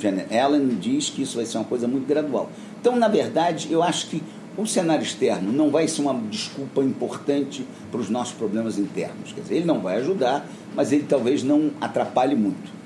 Janet 0.00 0.36
Allen 0.36 0.68
diz 0.80 1.10
que 1.10 1.22
isso 1.22 1.36
vai 1.36 1.46
ser 1.46 1.58
uma 1.58 1.64
coisa 1.64 1.86
muito 1.86 2.06
gradual. 2.06 2.50
Então, 2.80 2.96
na 2.96 3.08
verdade, 3.08 3.68
eu 3.70 3.82
acho 3.82 4.08
que 4.08 4.22
o 4.56 4.66
cenário 4.66 5.02
externo 5.02 5.52
não 5.52 5.70
vai 5.70 5.86
ser 5.86 6.02
uma 6.02 6.14
desculpa 6.28 6.82
importante 6.82 7.64
para 7.90 8.00
os 8.00 8.10
nossos 8.10 8.34
problemas 8.34 8.78
internos. 8.78 9.32
Quer 9.32 9.40
dizer, 9.42 9.56
ele 9.56 9.66
não 9.66 9.80
vai 9.80 9.96
ajudar, 9.96 10.46
mas 10.74 10.92
ele 10.92 11.04
talvez 11.04 11.42
não 11.42 11.70
atrapalhe 11.80 12.34
muito. 12.34 12.80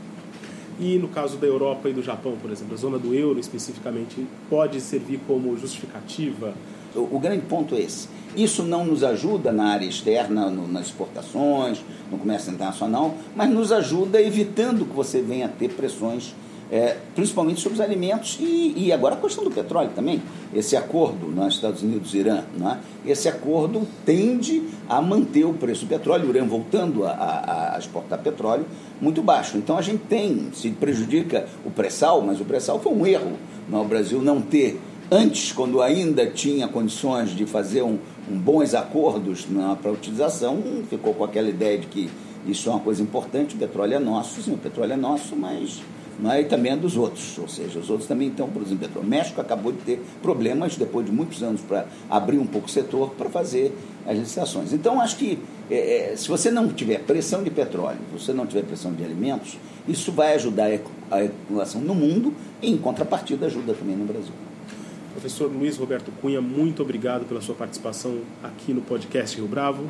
E 0.79 0.99
no 0.99 1.09
caso 1.09 1.37
da 1.37 1.47
Europa 1.47 1.89
e 1.89 1.93
do 1.93 2.03
Japão, 2.03 2.37
por 2.41 2.51
exemplo, 2.51 2.75
a 2.75 2.77
zona 2.77 2.99
do 2.99 3.15
euro 3.15 3.39
especificamente, 3.39 4.27
pode 4.51 4.81
servir 4.81 5.21
como 5.27 5.57
justificativa? 5.57 6.53
O, 6.95 7.17
o 7.17 7.19
grande 7.21 7.43
ponto 7.43 7.75
é 7.75 7.81
esse. 7.81 8.09
Isso 8.37 8.65
não 8.65 8.85
nos 8.85 9.05
ajuda 9.05 9.53
na 9.53 9.67
área 9.67 9.87
externa, 9.87 10.51
no, 10.51 10.67
nas 10.67 10.87
exportações, 10.87 11.81
no 12.11 12.19
comércio 12.19 12.53
internacional, 12.53 13.15
mas 13.37 13.49
nos 13.51 13.71
ajuda 13.71 14.21
evitando 14.21 14.85
que 14.85 14.95
você 14.95 15.23
venha 15.23 15.47
a 15.47 15.49
ter 15.49 15.71
pressões 15.71 16.35
é, 16.75 16.97
principalmente 17.15 17.61
sobre 17.61 17.79
os 17.79 17.81
alimentos 17.81 18.37
e, 18.41 18.75
e, 18.77 18.93
agora 18.93 19.15
a 19.15 19.19
questão 19.19 19.45
do 19.45 19.51
petróleo 19.51 19.91
também. 19.95 20.21
Esse 20.53 20.77
acordo 20.77 21.27
nos 21.27 21.37
né, 21.37 21.49
Estados 21.49 21.85
Unidos 21.85 22.13
e 22.13 22.19
Irã, 22.19 22.43
né, 22.59 22.81
esse 23.07 23.29
acordo 23.29 23.87
tende 24.05 24.61
a 24.89 25.01
manter 25.01 25.45
o 25.45 25.55
preço 25.55 25.85
do 25.85 25.89
petróleo, 25.89 26.27
o 26.27 26.31
Irã 26.31 26.45
voltando 26.45 27.05
a, 27.05 27.75
a, 27.77 27.79
exportar 27.79 28.19
petróleo, 28.19 28.67
muito 29.01 29.23
baixo. 29.23 29.57
Então 29.57 29.79
a 29.79 29.83
gente 29.83 30.03
tem, 30.09 30.49
se 30.53 30.69
prejudica 30.71 31.47
o 31.65 31.71
pré-sal, 31.71 32.21
mas 32.23 32.41
o 32.41 32.45
pré-sal 32.45 32.81
foi 32.81 32.93
um 32.93 33.07
erro 33.07 33.35
no 33.69 33.81
né, 33.81 33.89
Brasil 33.89 34.21
não 34.21 34.41
ter, 34.43 34.81
antes, 35.09 35.53
quando 35.53 35.81
ainda 35.81 36.27
tinha 36.27 36.67
condições 36.67 37.31
de 37.31 37.47
fazer 37.47 37.83
um, 37.83 37.99
um 38.29 38.37
bons 38.37 38.75
acordos 38.75 39.47
né, 39.47 39.79
para 39.81 39.93
utilização, 39.93 40.61
ficou 40.91 41.15
com 41.15 41.23
aquela 41.23 41.49
ideia 41.49 41.79
de 41.79 41.87
que 41.87 42.11
isso 42.49 42.69
é 42.69 42.73
uma 42.73 42.81
coisa 42.81 43.01
importante, 43.01 43.55
o 43.55 43.59
petróleo 43.59 43.95
é 43.95 43.99
nosso, 44.01 44.43
sim, 44.43 44.53
o 44.53 44.59
petróleo 44.59 44.95
é 44.95 44.97
nosso, 44.97 45.37
mas 45.37 45.81
mas 46.19 46.45
e 46.45 46.49
também 46.49 46.73
é 46.73 46.77
dos 46.77 46.97
outros, 46.97 47.39
ou 47.39 47.49
seja, 47.49 47.79
os 47.79 47.91
outros 47.91 48.09
também 48.09 48.29
estão 48.29 48.49
produzindo 48.49 48.81
petróleo. 48.81 49.07
O 49.07 49.11
México 49.11 49.41
acabou 49.41 49.73
de 49.73 49.79
ter 49.79 50.03
problemas, 50.23 50.77
depois 50.77 51.05
de 51.07 51.13
muitos 51.13 51.43
anos, 51.43 51.61
para 51.61 51.87
abrir 52.09 52.39
um 52.39 52.47
pouco 52.47 52.69
o 52.69 52.71
setor 52.71 53.11
para 53.11 53.29
fazer 53.29 53.77
as 54.07 54.17
licitações. 54.17 54.73
Então, 54.73 55.01
acho 55.01 55.17
que 55.17 55.39
é, 55.71 56.13
é, 56.13 56.17
se 56.17 56.29
você 56.29 56.51
não 56.51 56.69
tiver 56.69 57.01
pressão 57.01 57.43
de 57.43 57.51
petróleo, 57.51 57.99
se 58.13 58.25
você 58.25 58.33
não 58.33 58.47
tiver 58.47 58.63
pressão 58.63 58.93
de 58.93 59.05
alimentos, 59.05 59.59
isso 59.89 60.13
vai 60.13 60.35
ajudar 60.35 60.71
a 61.11 61.19
acumulação 61.19 61.81
no 61.81 61.95
mundo 61.95 62.33
e, 62.63 62.71
em 62.71 62.77
contrapartida, 62.77 63.47
ajuda 63.47 63.75
também 63.75 63.97
no 63.97 64.05
Brasil. 64.05 64.33
Professor 65.13 65.51
Luiz 65.51 65.77
Roberto 65.77 66.11
Cunha, 66.21 66.41
muito 66.41 66.83
obrigado 66.83 67.25
pela 67.25 67.41
sua 67.41 67.55
participação 67.55 68.19
aqui 68.43 68.73
no 68.73 68.83
podcast 68.83 69.37
Rio 69.37 69.47
Bravo. 69.47 69.85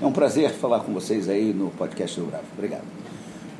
É 0.00 0.06
um 0.06 0.12
prazer 0.12 0.50
falar 0.50 0.80
com 0.80 0.92
vocês 0.92 1.28
aí 1.28 1.52
no 1.52 1.70
podcast 1.70 2.18
Rio 2.18 2.28
Bravo. 2.28 2.44
Obrigado. 2.56 2.84